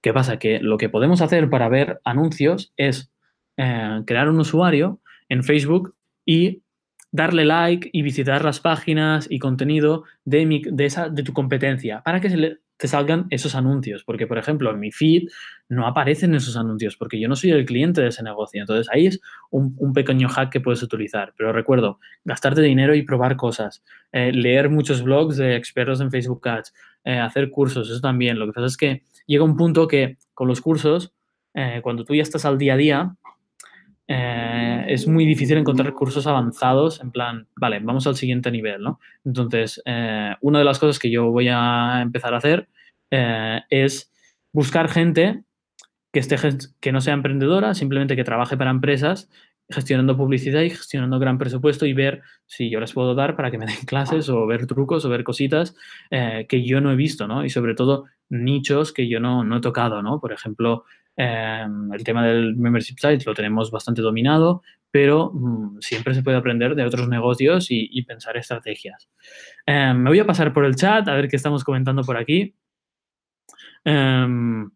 [0.02, 0.38] ¿Qué pasa?
[0.38, 3.12] Que lo que podemos hacer para ver anuncios es
[3.58, 6.64] eh, crear un usuario en Facebook y
[7.12, 12.22] darle like y visitar las páginas y contenido de, de, esa, de tu competencia para
[12.22, 14.04] que se te salgan esos anuncios.
[14.04, 15.30] Porque, por ejemplo, en mi feed
[15.70, 18.60] no aparecen esos anuncios porque yo no soy el cliente de ese negocio.
[18.60, 19.22] Entonces, ahí es
[19.52, 21.32] un, pequeño hack que puedes utilizar.
[21.38, 23.84] Pero recuerdo, gastarte dinero y probar cosas.
[24.12, 26.74] Eh, leer muchos blogs de expertos en Facebook Ads.
[27.06, 28.40] Eh, hacer cursos, eso también.
[28.40, 31.14] Lo que pasa es que llega un punto que con los cursos,
[31.54, 33.16] eh, cuando tú ya estás al día a día,
[34.08, 39.00] eh, es muy difícil encontrar recursos avanzados en plan, vale, vamos al siguiente nivel, ¿no?
[39.24, 42.68] Entonces, eh, una de las cosas que yo voy a empezar a hacer
[43.10, 44.12] eh, es
[44.52, 45.44] buscar gente
[46.12, 46.36] que, esté,
[46.80, 49.30] que no sea emprendedora, simplemente que trabaje para empresas
[49.70, 53.58] gestionando publicidad y gestionando gran presupuesto y ver si yo les puedo dar para que
[53.58, 55.74] me den clases o ver trucos o ver cositas
[56.10, 57.46] que yo no he visto, ¿no?
[57.46, 60.20] Y sobre todo nichos que yo no, no he tocado, ¿no?
[60.20, 60.84] Por ejemplo,
[61.24, 66.38] Em, el tema del membership site lo tenemos bastante dominado, pero mm, siempre se puede
[66.38, 69.08] aprender de otros negocios y, pensar estrategias.
[69.68, 72.56] Em, me voy a pasar por el chat a ver qué estamos comentando por aquí.
[73.86, 74.72] Em,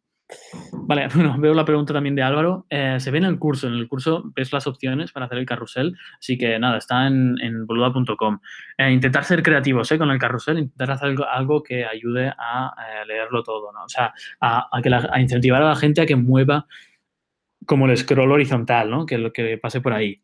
[0.71, 2.65] Vale, bueno, veo la pregunta también de Álvaro.
[2.69, 5.45] Eh, se ve en el curso, en el curso ves las opciones para hacer el
[5.45, 8.39] carrusel, así que nada, está en, en boluda.com.
[8.78, 9.97] Eh, intentar ser creativos ¿eh?
[9.97, 12.73] con el carrusel, intentar hacer algo, que ayude a
[13.07, 13.84] leerlo todo, ¿no?
[13.84, 16.65] O sea, a, que a, incentivar a la gente a que mueva
[17.65, 19.05] como el scroll horizontal, ¿no?
[19.05, 20.21] Que lo que pase por ahí.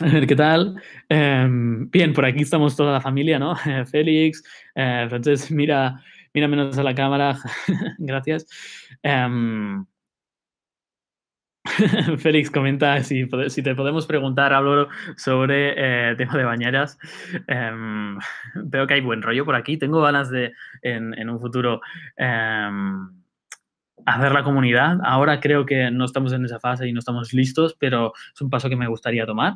[0.00, 0.80] A ver, ¿qué tal?
[1.08, 3.56] Em, bien, por aquí estamos toda la familia, ¿no?
[3.90, 4.44] Félix,
[4.74, 6.00] entonces mira
[6.38, 7.36] mira menos a la cámara,
[7.98, 8.46] gracias.
[9.02, 9.84] Em,
[12.18, 14.52] Félix comenta si, te podemos preguntar,
[15.16, 16.96] sobre el eh, tema de bañeras.
[17.48, 18.16] Em,
[18.54, 19.76] veo que hay buen rollo por aquí.
[19.78, 21.80] Tengo ganas de, en, un futuro,
[22.16, 23.10] em,
[24.06, 24.98] hacer la comunidad.
[25.02, 28.48] Ahora creo que no estamos en esa fase y no estamos listos, pero es un
[28.48, 29.54] paso que me gustaría tomar.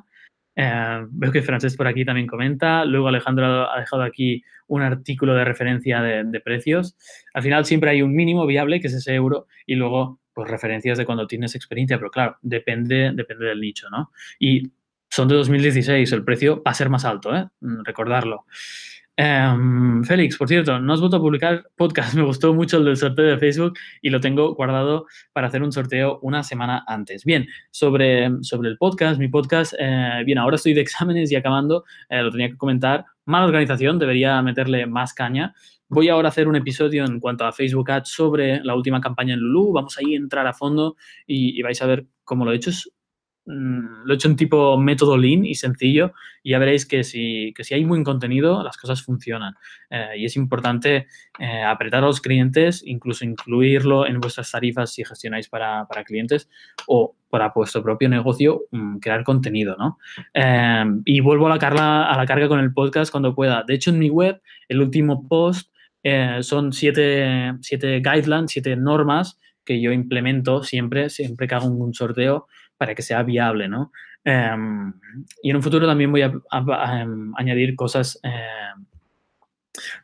[0.54, 2.84] Eh, veo que Francés por aquí también comenta.
[2.84, 6.96] Luego Alejandro ha dejado aquí un artículo de referencia de, precios.
[7.34, 10.96] Al final siempre hay un mínimo viable, que es ese euro, y luego pues referencias
[10.96, 14.10] de cuando tienes experiencia, pero claro, depende, depende del nicho, ¿no?
[14.38, 14.72] Y
[15.10, 17.46] son de 2016, el precio va a ser más alto, ¿eh?
[17.60, 18.46] Mm, recordarlo.
[19.16, 22.14] Em, Félix, por cierto, no has vuelto a publicar podcast.
[22.14, 25.70] Me gustó mucho el del sorteo de Facebook y lo tengo guardado para hacer un
[25.70, 27.24] sorteo una semana antes.
[27.24, 31.84] Bien, sobre, sobre el podcast, mi podcast, eh, bien, ahora estoy de exámenes y acabando,
[32.08, 33.04] eh, lo tenía que comentar.
[33.26, 35.54] Mala organización, debería meterle más caña.
[35.88, 39.34] Voy ahora a hacer un episodio en cuanto a Facebook Ads sobre la última campaña
[39.34, 39.72] en Lulu.
[39.72, 40.96] Vamos ahí a entrar a fondo
[41.26, 42.70] y, vais a ver cómo lo he hecho.
[43.46, 46.12] Mm, lo he hecho en tipo método lean y sencillo
[46.42, 49.54] y ya veréis que si, que si hay buen contenido, las cosas funcionan.
[49.90, 51.06] Eh, y es importante
[51.38, 56.48] eh, apretar a los clientes, incluso incluirlo en vuestras tarifas si gestionáis para, para clientes
[56.86, 59.98] o para vuestro propio negocio, mm, crear contenido, ¿no?
[61.04, 63.64] y vuelvo a la, carga, a la carga con el podcast cuando pueda.
[63.66, 65.70] De hecho, en mi web, el último post
[66.40, 72.46] son siete, siete guidelines, siete normas que yo implemento siempre, siempre que hago un sorteo
[72.82, 73.92] para que sea viable, ¿no?
[74.24, 74.92] Em,
[75.40, 76.32] y en un futuro también voy a,
[77.00, 78.84] em, añadir cosas em,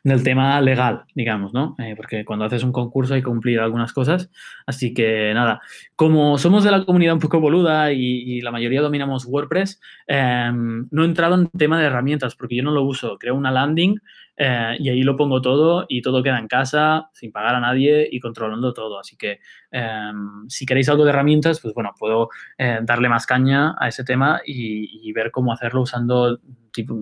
[0.01, 1.75] del tema legal, digamos, ¿no?
[1.77, 4.29] Eh, porque cuando haces un concurso hay que cumplir algunas cosas.
[4.65, 5.59] Así que nada,
[5.97, 11.05] como somos de la comunidad un poco boluda y, la mayoría dominamos WordPress, no he
[11.05, 13.17] entrado en tema de herramientas porque yo no lo uso.
[13.19, 13.99] Creo una landing
[14.41, 18.07] eh, y ahí lo pongo todo y todo queda en casa sin pagar a nadie
[18.09, 18.97] y controlando todo.
[18.97, 23.75] Así que em, si queréis algo de herramientas, pues bueno, puedo eh, darle más caña
[23.77, 26.39] a ese tema y, ver cómo hacerlo usando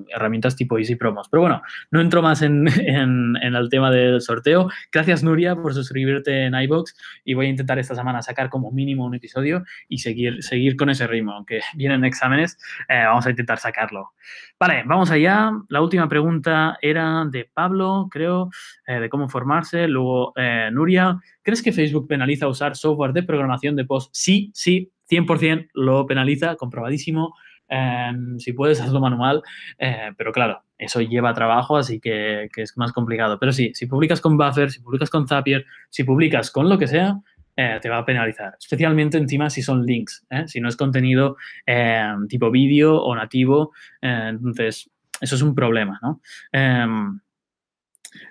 [0.09, 1.28] herramientas tipo Easy Promos.
[1.30, 1.61] Pero bueno,
[1.91, 4.70] no entro más en, el tema del sorteo.
[4.91, 9.05] Gracias Nuria por suscribirte en iBox y voy a intentar esta semana sacar como mínimo
[9.05, 11.34] un episodio y seguir, seguir con ese ritmo.
[11.34, 12.57] Aunque vienen exámenes,
[12.89, 14.11] eh, vamos a intentar sacarlo.
[14.59, 15.51] Vale, vamos allá.
[15.70, 18.49] La última pregunta era de Pablo, creo,
[18.88, 19.88] eh, de cómo formarse.
[19.88, 24.09] Luego, eh, Nuria, ¿crees que Facebook penaliza usar software de programación de post?
[24.13, 27.36] Sí, sí, 100% lo penaliza, comprobadísimo.
[27.70, 29.41] Em, si puedes, hazlo manual,
[29.78, 33.39] eh, pero claro, eso lleva trabajo, así que, es más complicado.
[33.39, 36.88] Pero sí, si publicas con Buffer, si publicas con Zapier, si publicas con lo que
[36.88, 37.20] sea,
[37.55, 38.55] te va a penalizar.
[38.59, 43.72] Especialmente encima si son links, si no es contenido em, tipo vídeo o nativo.
[44.01, 46.22] entonces, eso es un problema, ¿no?
[46.51, 47.20] Em,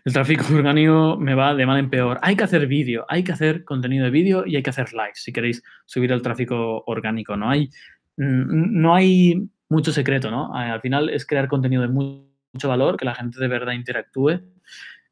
[0.05, 2.18] el tráfico orgánico me va de mal en peor.
[2.22, 5.20] Hay que hacer vídeo, hay que hacer contenido de vídeo y hay que hacer likes
[5.20, 7.37] si queréis subir el tráfico orgánico.
[7.37, 7.70] No hay,
[8.17, 10.55] no hay mucho secreto, ¿no?
[10.55, 14.41] Al final es crear contenido de mucho valor, que la gente de verdad interactúe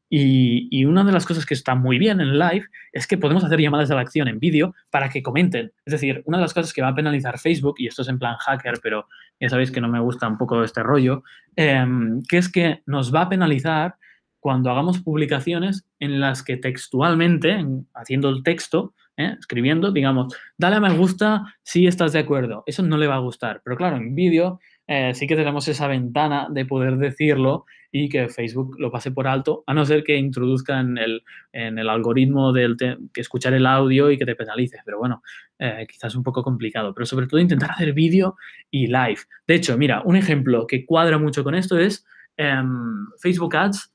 [0.09, 3.59] y, una de las cosas que está muy bien en live es que podemos hacer
[3.59, 5.71] llamadas de la acción en vídeo para que comenten.
[5.83, 8.19] Es decir, una de las cosas que va a penalizar Facebook, y esto es en
[8.19, 9.07] plan hacker, pero
[9.39, 11.23] ya sabéis que no me gusta un poco este rollo,
[11.55, 13.95] em, que es que nos va a penalizar
[14.39, 19.35] cuando hagamos publicaciones en las que textualmente, haciendo el texto, ¿eh?
[19.39, 22.63] escribiendo, digamos, dale a me gusta si estás de acuerdo.
[22.65, 23.61] Eso no le va a gustar.
[23.63, 28.27] Pero claro, en vídeo eh, sí que tenemos esa ventana de poder decirlo y que
[28.27, 32.51] Facebook lo pase por alto, a no ser que introduzca en el, en el algoritmo
[32.51, 34.79] del que escuchar el audio y que te penalice.
[34.83, 35.23] Pero bueno,
[35.59, 36.93] eh, quizás un poco complicado.
[36.93, 38.35] Pero sobre todo intentar hacer vídeo
[38.69, 39.19] y live.
[39.47, 42.05] De hecho, mira, un ejemplo que cuadra mucho con esto es
[42.35, 43.94] em, Facebook Ads.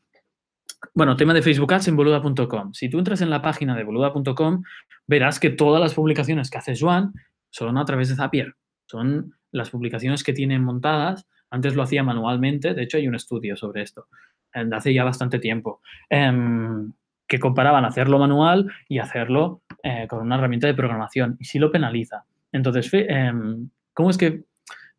[0.94, 2.72] Bueno, tema de Facebook Ads en boluda.com.
[2.72, 4.62] Si tú entras en la página de boluda.com,
[5.06, 7.12] verás que todas las publicaciones que hace Juan
[7.50, 8.54] son a través de Zapier.
[8.86, 13.56] Son las publicaciones que tienen montadas, antes lo hacía manualmente, de hecho hay un estudio
[13.56, 14.06] sobre esto,
[14.52, 16.92] hace ya bastante tiempo, em,
[17.26, 21.70] que comparaban hacerlo manual y hacerlo eh, con una herramienta de programación, y sí lo
[21.72, 22.24] penaliza.
[22.52, 24.44] Entonces, em, ¿cómo es que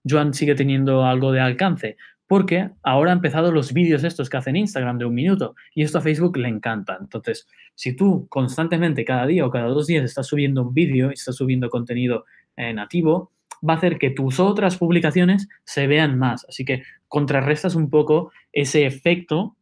[0.08, 1.98] Joan sigue teniendo algo de alcance?
[2.32, 5.98] Porque ahora han empezado los vídeos estos que hacen Instagram de un minuto y esto
[5.98, 6.98] a Facebook le encanta.
[6.98, 11.16] Entonces, si tú constantemente cada día o cada dos días estás subiendo un vídeo y
[11.16, 12.24] estás subiendo contenido
[12.56, 13.34] eh, nativo,
[13.70, 16.46] va a hacer que tus otras publicaciones se vean más.
[16.48, 19.58] Así que contrarrestas un poco ese efecto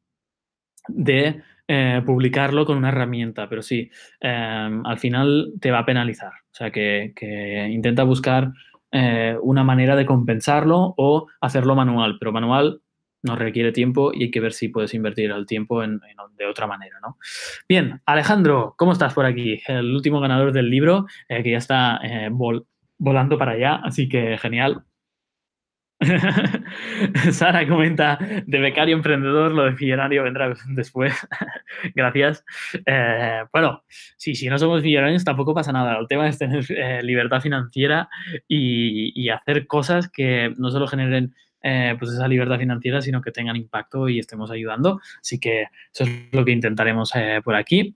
[0.90, 3.90] de eh, publicarlo con una herramienta, pero sí,
[4.20, 6.34] em, al final te va a penalizar.
[6.52, 7.14] O sea que,
[7.72, 8.52] intenta buscar
[8.92, 12.82] eh, una manera de compensarlo o hacerlo manual, pero manual
[13.22, 16.00] nos requiere tiempo y hay que ver si puedes invertir el tiempo en,
[16.38, 17.18] de otra manera, ¿no?
[17.68, 19.62] Bien, Alejandro, ¿cómo estás por aquí?
[19.68, 22.00] El último ganador del libro, eh, que ya está
[22.98, 24.84] volando para allá, así que genial.
[27.32, 31.14] Sara comenta, de becario emprendedor, lo de millonario vendrá después.
[31.96, 32.46] Gracias.
[32.86, 33.84] Eh, bueno,
[34.18, 35.98] sí, si no somos millonarios tampoco pasa nada.
[36.00, 38.10] El tema es tener eh, libertad financiera
[38.48, 43.56] y, hacer cosas que no solo generen eh, pues esa libertad financiera, sino que tengan
[43.56, 45.00] impacto y estemos ayudando.
[45.22, 47.96] Así que eso es lo que intentaremos por aquí.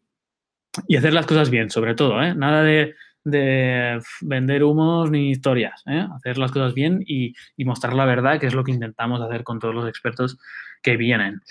[0.88, 2.22] Y hacer las cosas bien, sobre todo.
[2.36, 2.93] Nada de
[3.24, 6.05] de vender humos ni historias, ¿eh?
[6.15, 9.59] hacer las cosas bien y, mostrar la verdad, que es lo que intentamos hacer con
[9.59, 10.38] todos los expertos
[10.82, 11.41] que vienen.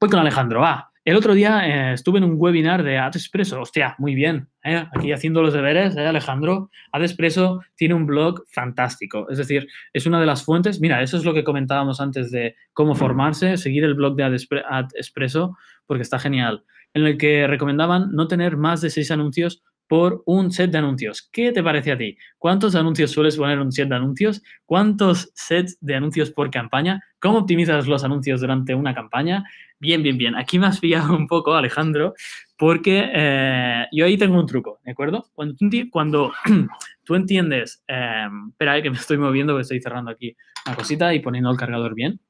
[0.00, 0.90] Voy con Alejandro, va.
[1.04, 4.84] El otro día eh, estuve en un webinar de AdExpreso, hostia, muy bien, ¿eh?
[4.94, 6.70] aquí haciendo los deberes, Alejandro.
[6.92, 11.24] AdExpreso tiene un blog fantástico, es decir, es una de las fuentes, mira, eso es
[11.24, 15.56] lo que comentábamos antes de cómo formarse, seguir el blog de AdExpreso,
[15.86, 20.52] porque está genial, en el que recomendaban no tener más de seis anuncios por un
[20.52, 21.28] set de anuncios.
[21.32, 22.16] ¿Qué te parece a ti?
[22.38, 24.40] ¿Cuántos anuncios sueles poner un set de anuncios?
[24.64, 27.02] ¿Cuántos sets de anuncios por campaña?
[27.18, 29.42] ¿Cómo optimizas los anuncios durante una campaña?
[29.80, 30.36] Bien, bien, bien.
[30.36, 32.14] Aquí me has pillado un poco, Alejandro,
[32.56, 35.28] porque eh, yo ahí tengo un truco, ¿de acuerdo?
[35.34, 35.56] Cuando
[37.02, 40.36] tú, entiendes, eh, espera, que me estoy moviendo, que estoy cerrando aquí
[40.66, 42.20] una cosita y poniendo el cargador bien.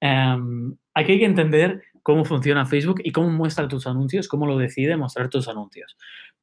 [0.00, 4.56] Em, aquí hay que entender cómo funciona Facebook y cómo muestra tus anuncios, cómo lo
[4.56, 5.94] decide mostrar tus anuncios.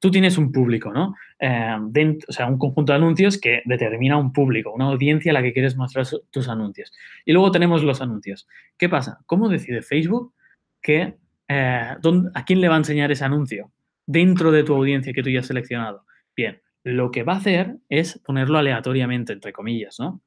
[0.06, 1.16] Tú tienes un público, ¿no?
[1.40, 5.42] Em, o sea, un conjunto de anuncios que determina un público, una audiencia a la
[5.42, 6.94] que quieres mostrar tus anuncios.
[7.26, 8.48] Y luego tenemos los anuncios.
[8.78, 9.18] ¿Qué pasa?
[9.26, 10.36] ¿Cómo decide Facebook
[10.80, 11.16] que,
[11.48, 11.96] eh,
[12.36, 13.72] a quién le va a enseñar ese anuncio
[14.06, 16.06] dentro de tu audiencia que tú ya has seleccionado?
[16.36, 20.22] Bien, lo que va a hacer es ponerlo aleatoriamente, entre comillas, ¿no?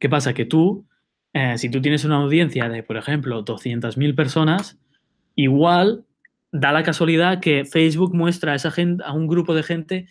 [0.00, 0.34] ¿Qué pasa?
[0.34, 0.84] Que tú
[1.32, 4.80] eh, si tú tienes una audiencia de, por ejemplo, 200.000 personas,
[5.36, 6.04] igual
[6.52, 10.08] da la casualidad que Facebook muestra a, esa gente, a un grupo de gente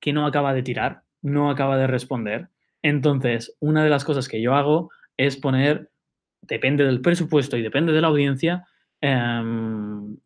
[0.00, 2.48] que no acaba de tirar, no acaba de responder.
[2.82, 5.90] Entonces, una de las cosas que yo hago es poner,
[6.42, 8.64] depende del presupuesto y depende de la audiencia,
[9.00, 10.16] em,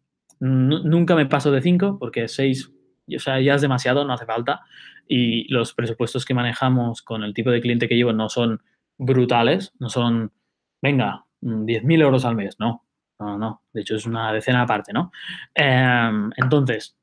[0.40, 2.72] nunca me paso de 5 porque 6
[3.16, 4.60] o sea, ya es demasiado, no hace falta.
[5.06, 8.62] Y los presupuestos que manejamos con el tipo de cliente que llevo no son
[8.98, 10.32] brutales, no son,
[10.80, 12.84] venga, 10.000 mm, euros al mes, no,
[13.20, 15.12] no, no, de hecho es una decena aparte, ¿no?
[15.54, 16.96] Em, entonces,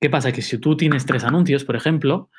[0.00, 0.32] ¿qué pasa?
[0.32, 2.30] Que si tú tienes tres anuncios, por ejemplo,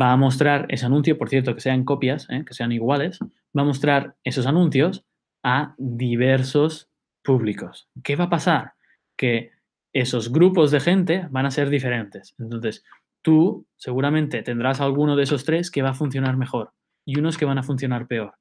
[0.00, 2.44] va a mostrar ese anuncio, por cierto, que sean copias, ¿eh?
[2.46, 3.18] que sean iguales,
[3.56, 5.04] va a mostrar esos anuncios
[5.42, 6.88] a diversos
[7.22, 7.88] públicos.
[8.02, 8.74] ¿Qué va a pasar?
[9.16, 9.52] Que
[9.92, 12.34] esos grupos de gente van a ser diferentes.
[12.38, 12.84] Entonces,
[13.22, 16.72] tú seguramente tendrás alguno de esos tres que va a funcionar mejor
[17.04, 18.34] y unos que van a funcionar peor.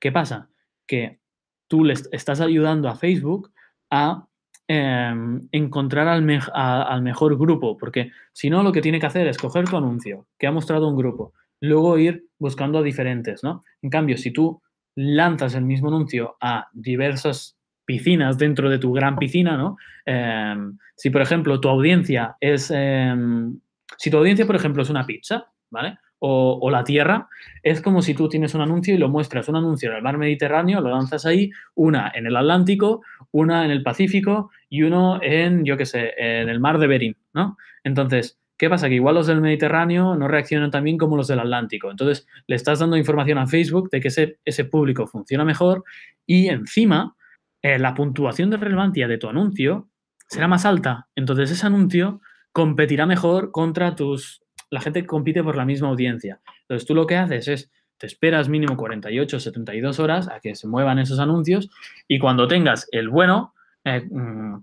[0.00, 0.48] ¿Qué pasa?
[0.86, 1.20] Que
[1.68, 3.52] tú le estás ayudando a Facebook
[3.90, 4.26] a
[4.66, 9.68] em, encontrar al, mejor grupo, porque si no, lo que tiene que hacer es coger
[9.68, 13.62] tu anuncio que ha mostrado un grupo, luego ir buscando a diferentes, ¿no?
[13.82, 14.60] En cambio, si tú
[14.94, 19.76] lanzas el mismo anuncio a diversas piscinas dentro de tu gran piscina, ¿no?
[20.04, 22.70] Em, si, por ejemplo, tu audiencia es...
[22.74, 23.58] Em,
[23.96, 25.98] si tu audiencia, por ejemplo, es una pizza, ¿vale?
[26.20, 27.28] O, la tierra,
[27.62, 30.18] es como si tú tienes un anuncio y lo muestras, un anuncio en el mar
[30.18, 35.64] Mediterráneo, lo lanzas ahí, una en el Atlántico, una en el Pacífico y uno en,
[35.64, 37.56] yo qué sé, en el mar de Bering, ¿no?
[37.84, 38.88] Entonces, ¿qué pasa?
[38.88, 41.90] Que igual los del Mediterráneo no reaccionan tan bien como los del Atlántico.
[41.90, 45.84] Entonces, le estás dando información a Facebook de que ese, ese público funciona mejor
[46.26, 47.16] y encima
[47.62, 49.88] eh, la puntuación de relevancia de tu anuncio
[50.28, 51.08] será más alta.
[51.14, 52.20] Entonces, ese anuncio
[52.52, 56.40] competirá mejor contra tus la gente compite por la misma audiencia.
[56.62, 60.68] Entonces tú lo que haces es, te esperas mínimo 48, 72 horas a que se
[60.68, 61.68] muevan esos anuncios
[62.06, 63.54] y cuando tengas el bueno,
[63.84, 64.62] eh, mm,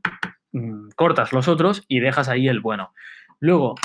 [0.53, 2.93] mm, cortas los otros y dejas ahí el bueno.
[3.39, 3.75] Luego,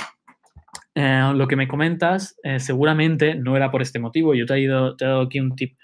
[0.94, 4.34] eh, lo que me comentas eh, seguramente no era por este motivo.
[4.34, 5.76] Yo te he, te he dado aquí un tip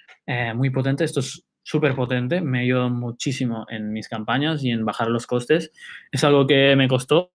[0.54, 1.04] muy potente.
[1.04, 2.40] Esto es súper potente.
[2.40, 5.72] Me ayudado muchísimo en mis campañas y en bajar los costes.
[6.10, 7.32] Es algo que me costó.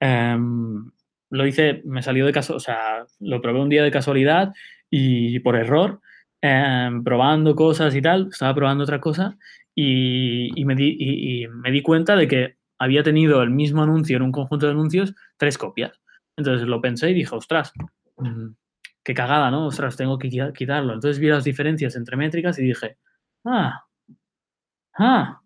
[0.00, 0.90] Em,
[1.32, 4.52] lo hice, me salió de caso, o sea, lo probé un día de casualidad
[4.90, 6.00] y por error,
[6.42, 9.38] em, probando cosas y tal, estaba probando otra cosa
[9.74, 14.22] y, me di, y, me di cuenta de que había tenido el mismo anuncio en
[14.24, 15.98] un conjunto de anuncios tres copias.
[16.36, 17.72] Entonces lo pensé y dije, ostras,
[19.02, 19.66] qué cagada, ¿no?
[19.66, 20.92] Ostras, tengo que quitarlo.
[20.92, 22.98] Entonces vi las diferencias entre métricas y dije,
[23.46, 23.86] ah,
[24.98, 25.40] ah.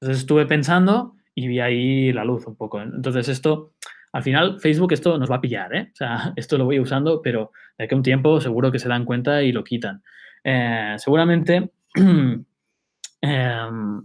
[0.00, 2.80] Entonces estuve pensando y vi ahí la luz un poco.
[2.80, 3.72] Entonces esto
[4.14, 5.90] al final, Facebook esto nos va a pillar, ¿eh?
[5.92, 8.88] O sea, esto lo voy usando, pero de aquí a un tiempo seguro que se
[8.88, 10.04] dan cuenta y lo quitan.
[10.44, 11.72] Eh, seguramente
[13.20, 14.02] em,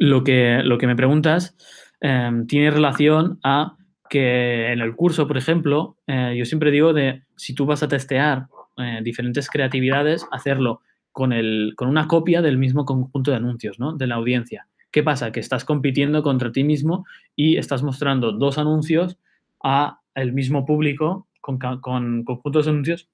[0.00, 1.56] lo, que, lo que me preguntas
[2.00, 3.76] em, tiene relación a
[4.10, 7.88] que en el curso, por ejemplo, eh, yo siempre digo de si tú vas a
[7.88, 10.80] testear eh, diferentes creatividades, hacerlo
[11.12, 13.96] con, el, con una copia del mismo conjunto de anuncios, ¿no?
[13.96, 14.66] De la audiencia.
[14.92, 15.32] ¿Qué pasa?
[15.32, 19.18] Que estás compitiendo contra ti mismo y estás mostrando dos anuncios
[19.64, 23.08] a el mismo público con, conjuntos de anuncios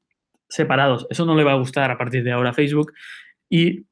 [0.48, 1.06] separados.
[1.08, 2.92] Eso no le va a gustar a partir de ahora a Facebook
[3.48, 3.86] y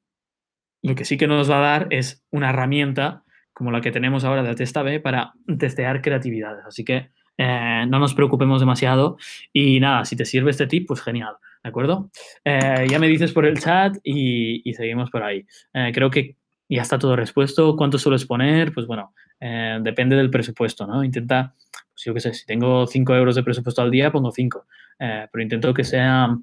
[0.82, 3.22] lo que sí que nos va a dar es una herramienta
[3.52, 6.64] como la que tenemos ahora de Testa B para testear creatividades.
[6.66, 9.16] Así que eh, no nos preocupemos demasiado
[9.52, 12.10] y nada, si te sirve este tip, pues genial, ¿de acuerdo?
[12.44, 15.46] Eh, ya me dices por el chat y, seguimos por ahí.
[15.72, 16.36] Eh, creo que
[16.68, 17.76] ya está todo respuesto.
[17.76, 18.72] ¿Cuánto sueles poner?
[18.72, 21.04] Pues bueno, eh, depende del presupuesto, ¿no?
[21.04, 21.54] Intenta,
[21.92, 24.66] pues yo qué sé, si tengo 5 euros de presupuesto al día, pongo 5.
[24.98, 26.36] Eh, pero intento que sea,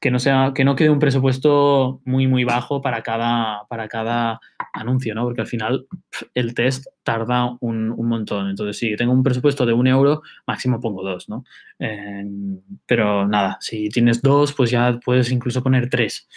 [0.00, 4.40] que no sea, que no quede un presupuesto muy, muy bajo para cada, para cada
[4.72, 5.24] anuncio, ¿no?
[5.24, 5.86] Porque al final
[6.34, 8.50] el test tarda un, montón.
[8.50, 11.44] Entonces, si tengo un presupuesto de un euro, máximo pongo dos, ¿no?
[11.78, 16.28] Em, pero nada, si tienes dos, pues ya puedes incluso poner tres.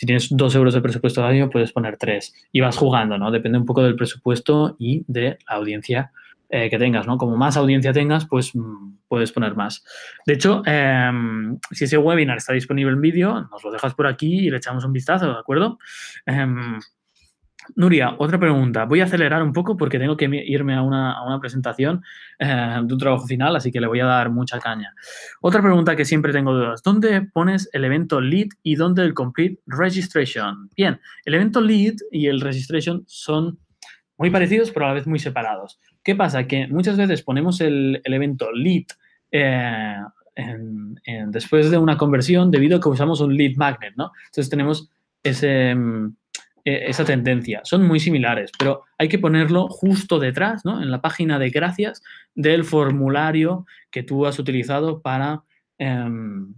[0.00, 2.34] Si tienes dos euros de presupuesto al año, puedes poner tres.
[2.52, 3.30] Y vas jugando, ¿no?
[3.30, 6.10] Depende un poco del presupuesto y de la audiencia
[6.48, 7.18] eh, que tengas, ¿no?
[7.18, 9.84] Como más audiencia tengas, pues mm, puedes poner más.
[10.24, 14.46] De hecho, em, si ese webinar está disponible en vídeo, nos lo dejas por aquí
[14.46, 15.78] y le echamos un vistazo, ¿de acuerdo?
[16.24, 16.80] Em,
[17.76, 18.84] Nuria, otra pregunta.
[18.84, 22.02] Voy a acelerar un poco porque tengo que irme a una, presentación
[22.38, 24.94] eh, de un trabajo final, así que le voy a dar mucha caña.
[25.40, 26.82] Otra pregunta que siempre tengo dudas.
[26.82, 30.70] ¿Dónde pones el evento lead y dónde el complete registration?
[30.76, 33.58] Bien, el evento lead y el registration son
[34.16, 35.80] muy parecidos, pero a la vez muy separados.
[36.02, 36.46] ¿Qué pasa?
[36.46, 38.84] Que muchas veces ponemos el, evento lead
[39.32, 39.96] eh,
[41.28, 44.12] después de una conversión debido a que usamos un lead magnet, ¿no?
[44.26, 44.90] Entonces tenemos
[45.22, 46.16] ese, mm,
[46.64, 47.60] e, esa tendencia.
[47.64, 50.82] Son muy similares, pero hay que ponerlo justo detrás, ¿no?
[50.82, 52.02] En la página de gracias
[52.34, 55.42] del formulario que tú has utilizado para,
[55.78, 56.54] em,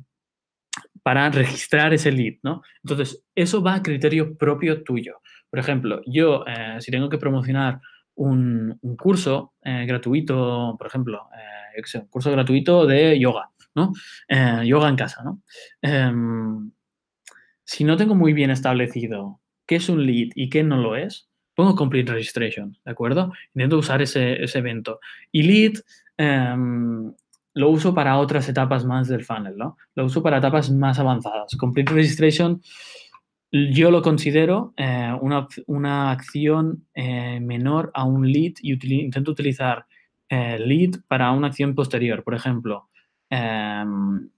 [1.03, 2.63] para registrar ese lead, ¿no?
[2.85, 5.21] Entonces, eso va a criterio propio tuyo.
[5.51, 7.81] Por ejemplo, yo, eh, si tengo que promocionar
[8.15, 13.93] un, curso eh, gratuito, por ejemplo, eh, un curso gratuito de yoga, ¿no?
[14.29, 15.43] Eh, yoga en casa, ¿no?
[15.81, 16.71] Em,
[17.65, 21.29] si no tengo muy bien establecido qué es un lead y qué no lo es,
[21.55, 23.33] pongo complete registration, ¿de acuerdo?
[23.55, 25.01] Intento usar ese, evento.
[25.31, 25.73] Y lead
[26.17, 27.13] em,
[27.55, 29.77] lo uso para otras etapas más del funnel, ¿no?
[29.95, 31.57] Lo uso para etapas más avanzadas.
[31.57, 32.61] Complete registration
[33.53, 39.85] yo lo considero eh, una, acción eh, menor a un lead y intento utilizar
[40.31, 42.25] eh, lead para una acción posterior.
[42.25, 42.89] Por ejemplo,
[43.29, 44.31] em,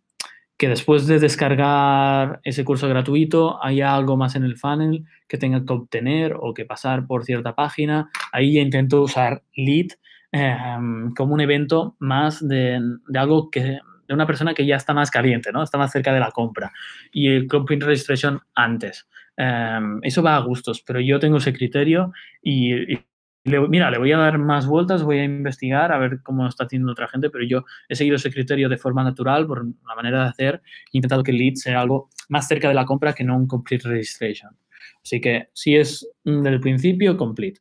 [0.64, 5.62] que después de descargar ese curso gratuito haya algo más en el funnel que tenga
[5.62, 8.08] que obtener o que pasar por cierta página.
[8.32, 9.88] Ahí intento usar lead
[10.32, 12.80] em, como un evento más de,
[13.14, 13.60] algo que
[14.08, 15.62] de una persona que ya está más caliente, ¿no?
[15.62, 16.72] Está más cerca de la compra.
[17.12, 19.06] Y el Comping Registration antes.
[19.36, 22.10] Em, eso va a gustos, pero yo tengo ese criterio
[22.42, 23.00] y,
[23.44, 26.92] mira, le voy a dar más vueltas, voy a investigar a ver cómo está haciendo
[26.92, 30.28] otra gente, pero yo he seguido ese criterio de forma natural por la manera de
[30.30, 33.36] hacer, he intentado que el lead sea algo más cerca de la compra que no
[33.36, 34.56] un complete registration.
[35.02, 37.60] Así que si es del principio, complete.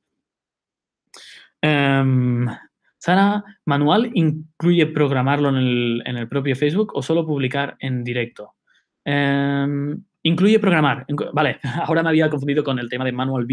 [2.97, 8.53] Sara, ¿manual incluye programarlo en el, propio Facebook o solo publicar en directo?
[9.03, 11.05] Em, incluye programar.
[11.33, 13.47] Vale, ahora me había confundido con el tema de manual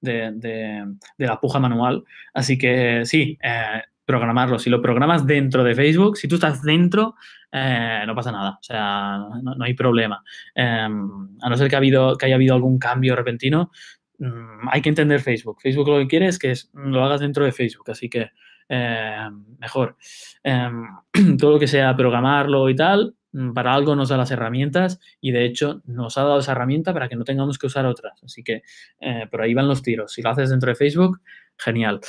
[0.00, 0.84] de,
[1.18, 2.04] la puja manual.
[2.34, 4.58] Así que sí, eh, programarlo.
[4.58, 7.14] Si lo programas dentro de Facebook, si tú estás dentro,
[7.52, 8.58] eh, no pasa nada.
[8.60, 10.22] O sea, no, hay problema.
[10.54, 11.08] Em,
[11.40, 13.70] a no ser que, haya habido algún cambio repentino,
[14.18, 15.60] mm, hay que entender Facebook.
[15.60, 17.90] Facebook lo que quiere es que lo hagas dentro de Facebook.
[17.90, 18.30] Así que
[18.70, 19.96] Em, mejor.
[20.44, 20.86] Em,
[21.38, 23.19] todo lo que sea programarlo y tal, mm,
[23.54, 27.08] para algo nos da las herramientas y de hecho nos ha dado esa herramienta para
[27.08, 28.22] que no tengamos que usar otras.
[28.22, 28.62] Así que
[29.00, 30.12] eh, por ahí van los tiros.
[30.12, 31.20] Si lo haces dentro de Facebook,
[31.56, 32.00] genial.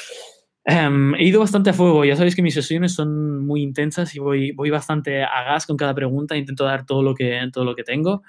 [0.63, 4.19] Em, he ido bastante a fuego, ya sabéis que mis sesiones son muy intensas y
[4.19, 7.75] voy, voy bastante a gas con cada pregunta, intento dar todo lo que, todo lo
[7.75, 8.21] que tengo,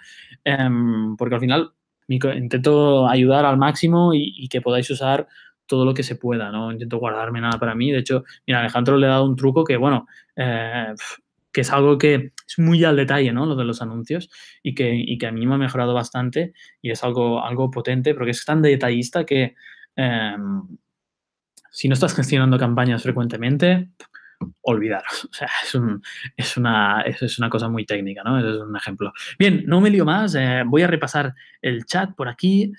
[1.18, 1.72] porque al final
[2.09, 5.28] intento ayudar al máximo y que podáis usar
[5.72, 7.90] todo lo que se pueda, no intento guardarme nada para mí.
[7.90, 10.95] De hecho, mira, Alejandro le ha dado un truco que, bueno, eh,
[11.53, 13.46] que es algo que es muy al detalle, ¿no?
[13.46, 14.30] Lo de los anuncios
[14.62, 18.30] y que, que a mí me ha mejorado bastante y es algo, algo potente porque
[18.30, 19.55] es tan detallista que
[19.96, 20.62] em,
[21.70, 23.90] si no estás gestionando campañas frecuentemente,
[24.62, 25.24] olvidaros.
[25.30, 25.48] O sea,
[26.36, 28.38] es, una, es, una cosa muy técnica, ¿no?
[28.38, 29.12] es un ejemplo.
[29.38, 30.34] Bien, no me lío más.
[30.34, 32.72] Eh, voy a repasar el chat por aquí.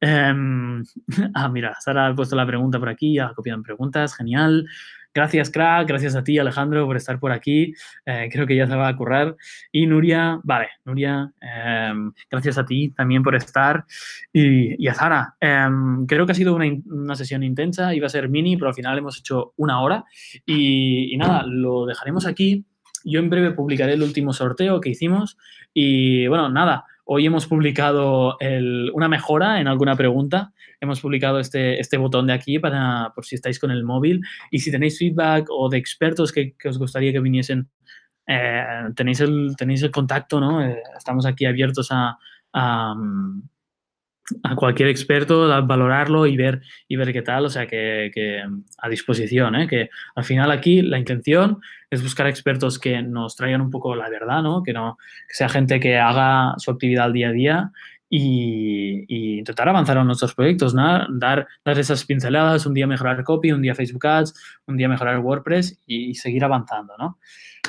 [0.00, 0.82] Em,
[1.34, 4.66] ah, mira, Sara ha puesto la pregunta por aquí, ha copiado preguntas, genial.
[5.12, 5.88] Gracias, crack.
[5.88, 7.74] Gracias a ti, Alejandro, por estar por aquí.
[8.06, 9.36] Eh, creo que ya se va a currar.
[9.72, 13.84] Y Nuria, vale, Nuria, em, gracias a ti también por estar.
[14.32, 17.94] Y, a Zara, em, creo que ha sido una, sesión intensa.
[17.94, 20.04] Iba a ser mini, pero al final hemos hecho una hora.
[20.46, 22.64] Y, y nada, lo dejaremos aquí.
[23.04, 25.36] Yo en breve publicaré el último sorteo que hicimos.
[25.74, 28.38] Y bueno, nada, Hoy hemos publicado
[28.94, 30.52] una mejora en alguna pregunta.
[30.80, 34.22] Hemos publicado este, este botón de aquí para, por si estáis con el móvil.
[34.50, 37.68] Y si tenéis feedback o de expertos que, os gustaría que viniesen,
[38.26, 38.64] eh,
[38.96, 40.64] tenéis, el, tenéis el contacto, ¿no?
[40.64, 42.18] Eh, estamos aquí abiertos a,
[44.42, 48.42] a cualquier experto, valorarlo y ver, y ver qué tal, o sea, que, que
[48.78, 49.66] a disposición, ¿eh?
[49.66, 54.08] que al final aquí la intención es buscar expertos que nos traigan un poco la
[54.08, 54.62] verdad, ¿no?
[54.62, 54.98] Que, no,
[55.28, 57.72] que sea gente que haga su actividad al día a día
[58.10, 61.06] y, intentar avanzar en nuestros proyectos, ¿no?
[61.10, 64.34] dar, esas pinceladas, un día mejorar copy, un día Facebook Ads,
[64.66, 66.94] un día mejorar WordPress y, seguir avanzando.
[66.98, 67.18] ¿no?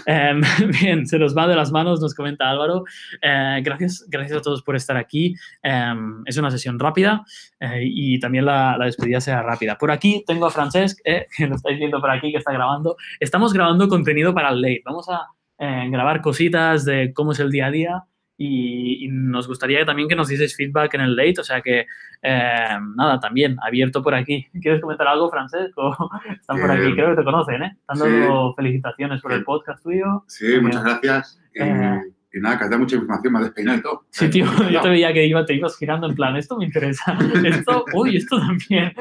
[0.07, 0.41] Em,
[0.81, 2.84] bien, se nos va de las manos, nos comenta Álvaro.
[3.22, 5.35] Eh, gracias, gracias a todos por estar aquí.
[5.61, 7.23] Em, es una sesión rápida
[7.59, 9.77] eh, y también la, la, despedida sea rápida.
[9.77, 12.97] Por aquí tengo a Francesc, eh, que lo estáis viendo por aquí, que está grabando.
[13.19, 14.81] Estamos grabando contenido para el late.
[14.85, 15.27] Vamos a
[15.63, 18.03] grabar cositas de cómo es el día a día
[18.43, 21.85] y, nos gustaría también que nos dieseis feedback en el late, o sea que
[22.22, 24.47] eh, nada, también abierto por aquí.
[24.61, 25.95] ¿Quieres comentar algo, Francesco?
[26.39, 27.77] Están por aquí, creo que te conocen, ¿eh?
[27.80, 30.23] Están dando felicitaciones por el podcast tuyo.
[30.27, 31.41] Sí, muchas gracias.
[31.53, 32.01] Eh,
[32.34, 34.05] y nada, que has dado mucha información, me has despeinado y todo.
[34.09, 37.18] Sí, tío, yo te veía que iba, te ibas girando en plan, esto me interesa,
[37.45, 38.93] esto, uy, esto también.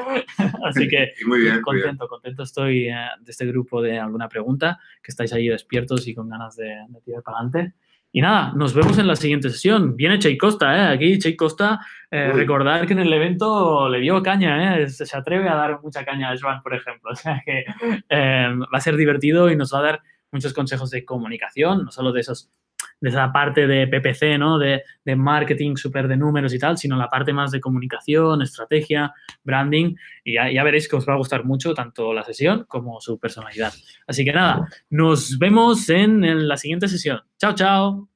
[0.65, 5.11] Así que muy bien, contento, contento estoy eh, de este grupo de alguna pregunta, que
[5.11, 7.73] estáis ahí despiertos y con ganas de, de tirar para adelante.
[8.13, 9.95] Y nada, nos vemos en la siguiente sesión.
[9.95, 10.93] Viene Chey Costa, ¿eh?
[10.93, 11.79] Aquí Chey Costa,
[12.09, 14.89] eh, recordar que en el evento le dio caña, ¿eh?
[14.89, 17.11] Se atreve a dar mucha caña a Joan, por ejemplo.
[17.11, 17.63] O sea que
[18.09, 20.01] eh, va a ser divertido y nos va a dar
[20.31, 22.49] muchos consejos de comunicación, no solo de esos
[22.99, 24.57] de esa parte de PPC, ¿no?
[24.59, 29.13] De, de marketing súper de números y tal, sino la parte más de comunicación, estrategia,
[29.43, 29.95] branding.
[30.23, 33.73] Y ya, veréis que os va a gustar mucho tanto la sesión como su personalidad.
[34.07, 37.21] Así que nada, nos vemos en, en la siguiente sesión.
[37.37, 38.09] Chao, chao.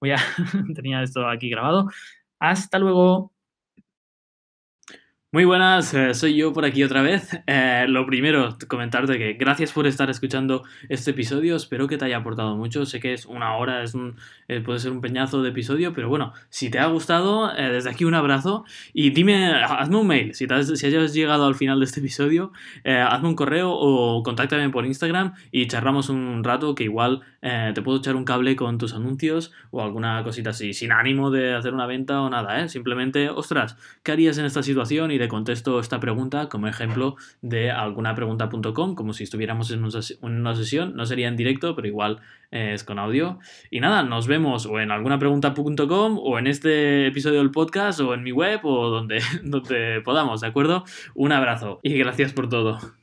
[0.00, 0.16] Voy a...
[0.74, 1.88] tenía esto aquí grabado.
[2.38, 3.32] Hasta luego.
[5.32, 7.40] Muy buenas, eh, soy yo por aquí otra vez.
[7.46, 11.54] Eh, lo primero, comentarte que gracias por estar escuchando este episodio.
[11.54, 12.84] Espero que te haya aportado mucho.
[12.84, 14.16] Sé que es una hora, es un,
[14.48, 18.04] eh, puede ser un peñazo de episodio, pero bueno, si te ha gustado, desde aquí
[18.04, 20.34] un abrazo y dime, hazme un mail.
[20.34, 22.50] Si, si hayas llegado al final de este episodio,
[22.84, 27.98] hazme un correo o contáctame por Instagram y charramos un rato que igual te puedo
[27.98, 31.86] echar un cable con tus anuncios o alguna cosita así, sin ánimo de hacer una
[31.86, 35.12] venta o nada, Simplemente, ostras, ¿qué harías en esta situación?
[35.20, 39.84] Te contesto esta pregunta como ejemplo de algunapregunta.com, como si estuviéramos en
[40.22, 40.96] una sesión.
[40.96, 42.20] No sería en directo, pero igual
[42.50, 43.38] eh, es con audio.
[43.70, 48.22] Y nada, nos vemos o en algunapregunta.com o en este episodio del podcast o en
[48.22, 50.84] mi web o donde, donde podamos, ¿de acuerdo?
[51.14, 52.99] Un abrazo y gracias por todo.